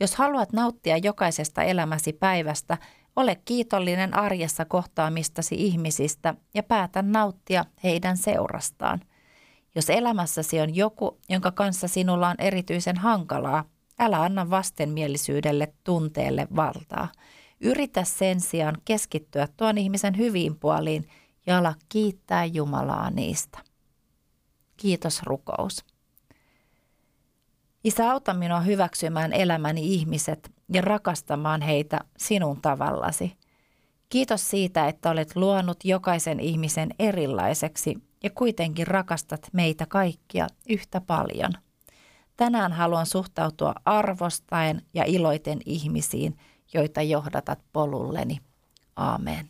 Jos 0.00 0.14
haluat 0.14 0.52
nauttia 0.52 0.96
jokaisesta 0.96 1.62
elämäsi 1.62 2.12
päivästä, 2.12 2.78
ole 3.16 3.36
kiitollinen 3.44 4.14
arjessa 4.16 4.64
kohtaamistasi 4.64 5.54
ihmisistä 5.54 6.34
ja 6.54 6.62
päätä 6.62 7.02
nauttia 7.02 7.64
heidän 7.84 8.16
seurastaan. 8.16 9.00
Jos 9.74 9.90
elämässäsi 9.90 10.60
on 10.60 10.76
joku, 10.76 11.18
jonka 11.28 11.52
kanssa 11.52 11.88
sinulla 11.88 12.28
on 12.28 12.36
erityisen 12.38 12.96
hankalaa, 12.96 13.64
älä 13.98 14.22
anna 14.22 14.50
vastenmielisyydelle 14.50 15.72
tunteelle 15.84 16.48
valtaa– 16.56 17.08
Yritä 17.60 18.04
sen 18.04 18.40
sijaan 18.40 18.76
keskittyä 18.84 19.48
tuon 19.56 19.78
ihmisen 19.78 20.18
hyviin 20.18 20.58
puoliin 20.58 21.08
ja 21.46 21.58
ala 21.58 21.74
kiittää 21.88 22.44
Jumalaa 22.44 23.10
niistä. 23.10 23.58
Kiitos 24.76 25.22
rukous. 25.22 25.84
Isä, 27.84 28.10
auta 28.10 28.34
minua 28.34 28.60
hyväksymään 28.60 29.32
elämäni 29.32 29.94
ihmiset 29.94 30.52
ja 30.72 30.80
rakastamaan 30.80 31.62
heitä 31.62 32.00
sinun 32.18 32.60
tavallasi. 32.62 33.36
Kiitos 34.08 34.50
siitä, 34.50 34.88
että 34.88 35.10
olet 35.10 35.36
luonut 35.36 35.84
jokaisen 35.84 36.40
ihmisen 36.40 36.90
erilaiseksi 36.98 37.98
ja 38.22 38.30
kuitenkin 38.30 38.86
rakastat 38.86 39.48
meitä 39.52 39.86
kaikkia 39.86 40.46
yhtä 40.68 41.00
paljon. 41.00 41.52
Tänään 42.36 42.72
haluan 42.72 43.06
suhtautua 43.06 43.74
arvostaen 43.84 44.82
ja 44.94 45.04
iloiten 45.04 45.58
ihmisiin, 45.66 46.36
joita 46.74 47.02
johdatat 47.02 47.58
polulleni. 47.72 48.40
Aamen. 48.96 49.48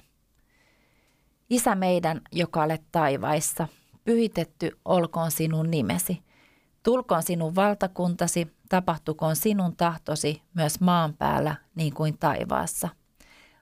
Isä 1.51 1.75
meidän, 1.75 2.21
joka 2.33 2.63
olet 2.63 2.83
taivaissa, 2.93 3.69
pyhitetty 4.05 4.79
olkoon 4.85 5.31
sinun 5.31 5.71
nimesi. 5.71 6.23
Tulkoon 6.83 7.23
sinun 7.23 7.55
valtakuntasi, 7.55 8.49
tapahtukoon 8.69 9.37
sinun 9.37 9.77
tahtosi 9.77 10.43
myös 10.55 10.81
maan 10.81 11.15
päällä 11.15 11.57
niin 11.75 11.95
kuin 11.95 12.19
taivaassa. 12.19 12.89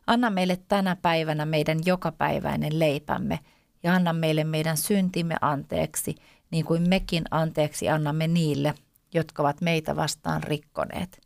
Anna 0.07 0.31
meille 0.31 0.59
tänä 0.69 0.97
päivänä 0.97 1.47
meidän 1.47 1.79
jokapäiväinen 1.85 2.79
leipämme 2.79 3.39
ja 3.83 3.95
anna 3.95 4.13
meille 4.13 4.45
meidän 4.45 4.77
syntimme 4.77 5.35
anteeksi, 5.41 6.15
niin 6.51 6.65
kuin 6.65 6.89
mekin 6.89 7.25
anteeksi 7.31 7.89
annamme 7.89 8.29
niille, 8.29 8.75
jotka 9.15 9.43
ovat 9.43 9.61
meitä 9.61 9.97
vastaan 9.97 10.43
rikkoneet. 10.43 11.26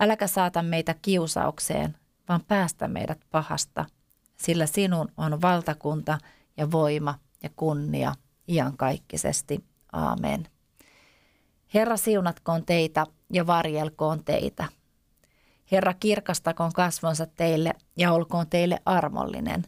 Äläkä 0.00 0.26
saata 0.26 0.62
meitä 0.62 0.94
kiusaukseen, 1.02 1.96
vaan 2.28 2.40
päästä 2.48 2.88
meidät 2.88 3.20
pahasta, 3.30 3.84
sillä 4.36 4.66
sinun 4.66 5.08
on 5.16 5.42
valtakunta 5.42 6.18
ja 6.56 6.70
voima 6.70 7.14
ja 7.42 7.50
kunnia 7.56 8.14
iankaikkisesti. 8.48 9.64
Aamen. 9.92 10.46
Herra 11.74 11.96
siunatkoon 11.96 12.64
teitä 12.64 13.06
ja 13.32 13.46
varjelkoon 13.46 14.24
teitä. 14.24 14.68
Herra 15.72 15.94
kirkastakoon 15.94 16.72
kasvonsa 16.72 17.26
teille 17.26 17.72
ja 17.96 18.12
olkoon 18.12 18.46
teille 18.50 18.78
armollinen. 18.84 19.64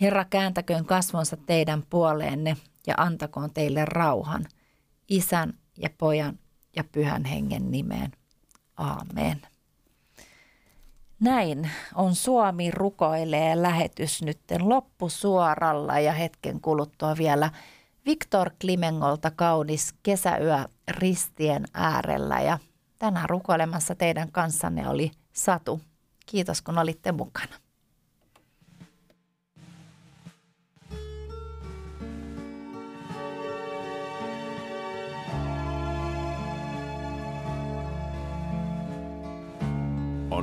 Herra 0.00 0.24
kääntäköön 0.24 0.84
kasvonsa 0.84 1.36
teidän 1.36 1.82
puoleenne 1.90 2.56
ja 2.86 2.94
antakoon 2.96 3.54
teille 3.54 3.84
rauhan, 3.84 4.46
isän 5.08 5.58
ja 5.78 5.90
pojan 5.98 6.38
ja 6.76 6.84
pyhän 6.84 7.24
hengen 7.24 7.70
nimeen. 7.70 8.12
Aamen. 8.76 9.42
Näin 11.20 11.70
on 11.94 12.14
Suomi 12.14 12.70
rukoilee 12.70 13.62
lähetys 13.62 14.22
nytten 14.22 14.68
loppusuoralla 14.68 16.00
ja 16.00 16.12
hetken 16.12 16.60
kuluttua 16.60 17.16
vielä 17.18 17.50
Viktor 18.06 18.50
Klimengolta 18.60 19.30
kaunis 19.30 19.94
kesäyö 20.02 20.64
ristien 20.88 21.64
äärellä 21.74 22.40
ja 22.40 22.58
tänään 22.98 23.30
rukoilemassa 23.30 23.94
teidän 23.94 24.32
kanssanne 24.32 24.88
oli 24.88 25.10
Satu. 25.32 25.80
Kiitos 26.26 26.62
kun 26.62 26.78
olitte 26.78 27.12
mukana. 27.12 27.63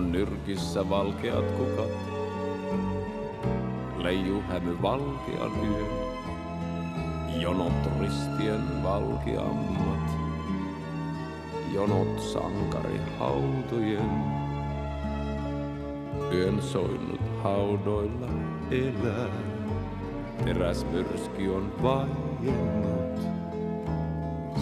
On 0.02 0.12
nyrkissä 0.12 0.90
valkeat 0.90 1.52
kukat, 1.52 1.92
leiju 3.98 4.42
hämy 4.42 4.82
valkean 4.82 5.52
yön. 5.64 5.92
Jonot 7.42 8.00
ristien 8.00 8.84
valkeammat, 8.84 10.12
jonot 11.74 12.20
sankari 12.20 13.02
hautojen. 13.20 14.12
Yön 16.34 16.62
soinut 16.62 17.22
haudoilla 17.44 18.28
elää, 18.72 19.30
teräsmyrsky 20.46 21.56
on 21.56 21.74
vaiennut. 21.84 23.20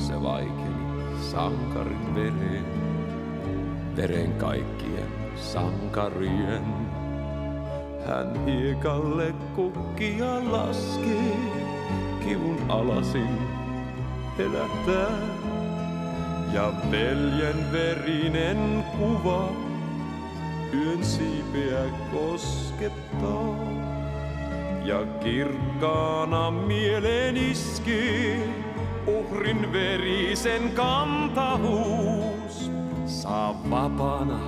Se 0.07 0.23
vaikeni 0.23 1.19
sankarin 1.31 2.15
veren, 2.15 2.65
veren 3.95 4.33
kaikkien 4.33 5.08
sankarien. 5.41 6.65
Hän 8.07 8.45
hiekalle 8.45 9.33
kukkia 9.55 10.51
laskee, 10.51 11.37
kivun 12.23 12.57
alasin 12.67 13.37
helättää. 14.37 15.17
Ja 16.53 16.73
veljen 16.91 17.71
verinen 17.71 18.83
kuva 18.97 19.49
yön 20.73 21.05
siipeä 21.05 21.83
koskettaa. 22.13 23.55
Ja 24.83 25.05
kirkkaana 25.23 26.51
mieleen 26.51 27.37
iskee 27.37 28.49
uhrin 29.07 29.73
verisen 29.73 30.71
kantahuus. 30.71 32.71
Saa 33.05 33.55
vapaana 33.69 34.39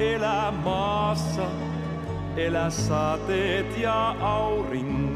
elää 0.00 0.50
maassa, 0.50 1.42
elä 2.36 2.70
saateet 2.70 3.78
ja 3.78 4.16
auringot. 4.20 5.09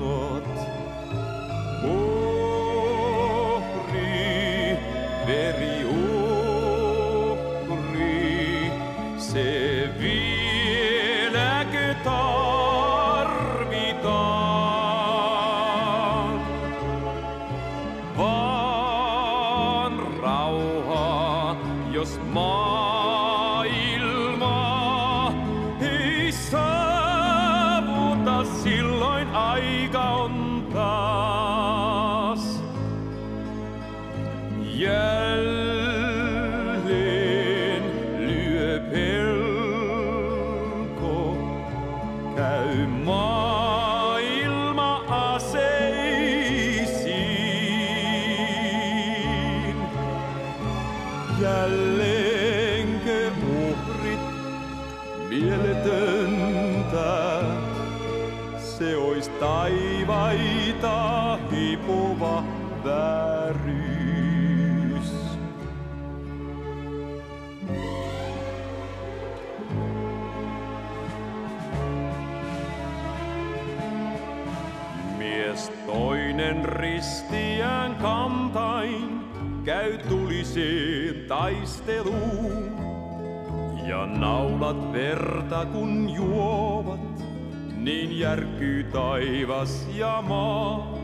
Naulat 84.20 84.92
verta 84.92 85.66
kun 85.66 86.10
juovat, 86.10 87.00
niin 87.76 88.18
järkyy 88.18 88.84
taivas 88.84 89.88
ja 89.94 90.22
maa. 90.22 90.94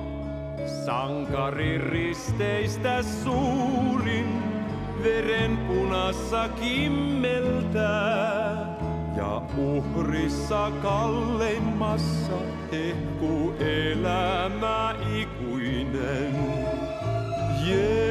Sankari 0.86 1.78
risteistä 1.78 3.02
suurin, 3.02 4.42
veren 5.02 5.56
punassa 5.56 6.48
kimmeltää. 6.48 8.00
Ja 9.16 9.42
uhrissa 9.56 10.70
kalleimmassa 10.82 12.36
hehkuu 12.72 13.54
elämä 13.58 14.94
ikuinen. 15.16 16.34
Jeesus, 17.66 18.09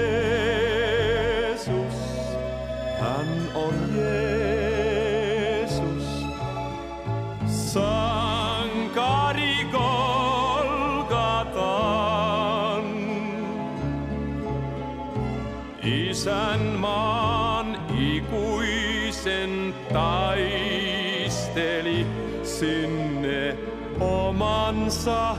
voimansa 24.00 25.36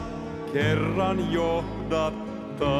kerran 0.52 1.32
johdattaa. 1.32 2.70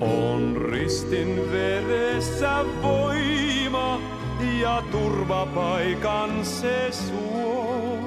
On 0.00 0.56
ristin 0.70 1.52
veressä 1.52 2.64
voima 2.82 4.00
ja 4.60 4.82
turvapaikan 4.92 6.44
se 6.44 6.88
suo. 6.92 7.98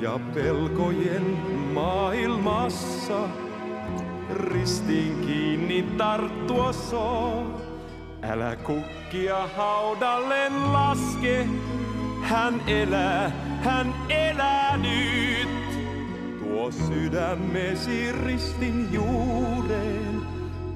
Ja 0.00 0.20
pelkojen 0.34 1.38
maailmassa 1.74 3.28
ristiin 4.34 5.20
kiinni 5.26 5.82
tarttua 5.82 6.72
soo. 6.72 7.46
Älä 8.22 8.56
kukkia 8.56 9.48
haudalle 9.56 10.48
laske, 10.72 11.46
hän 12.32 12.60
elää, 12.66 13.30
hän 13.64 13.94
elää 14.08 14.76
nyt. 14.76 15.48
Tuo 16.40 16.70
sydämesi 16.70 18.12
ristin 18.12 18.92
juureen 18.92 20.22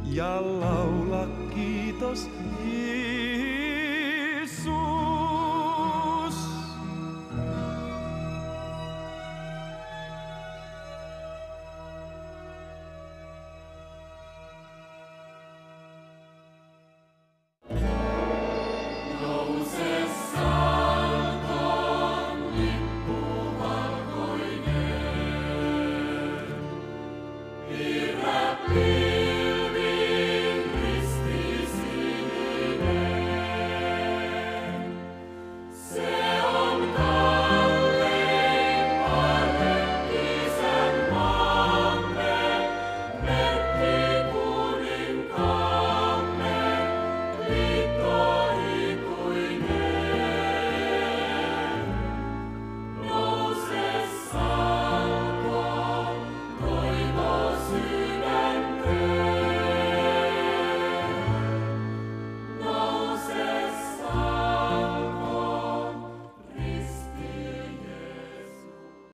ja 0.04 0.60
laula 0.60 1.26
kiitos 1.54 2.30
Jeesus. 2.64 3.76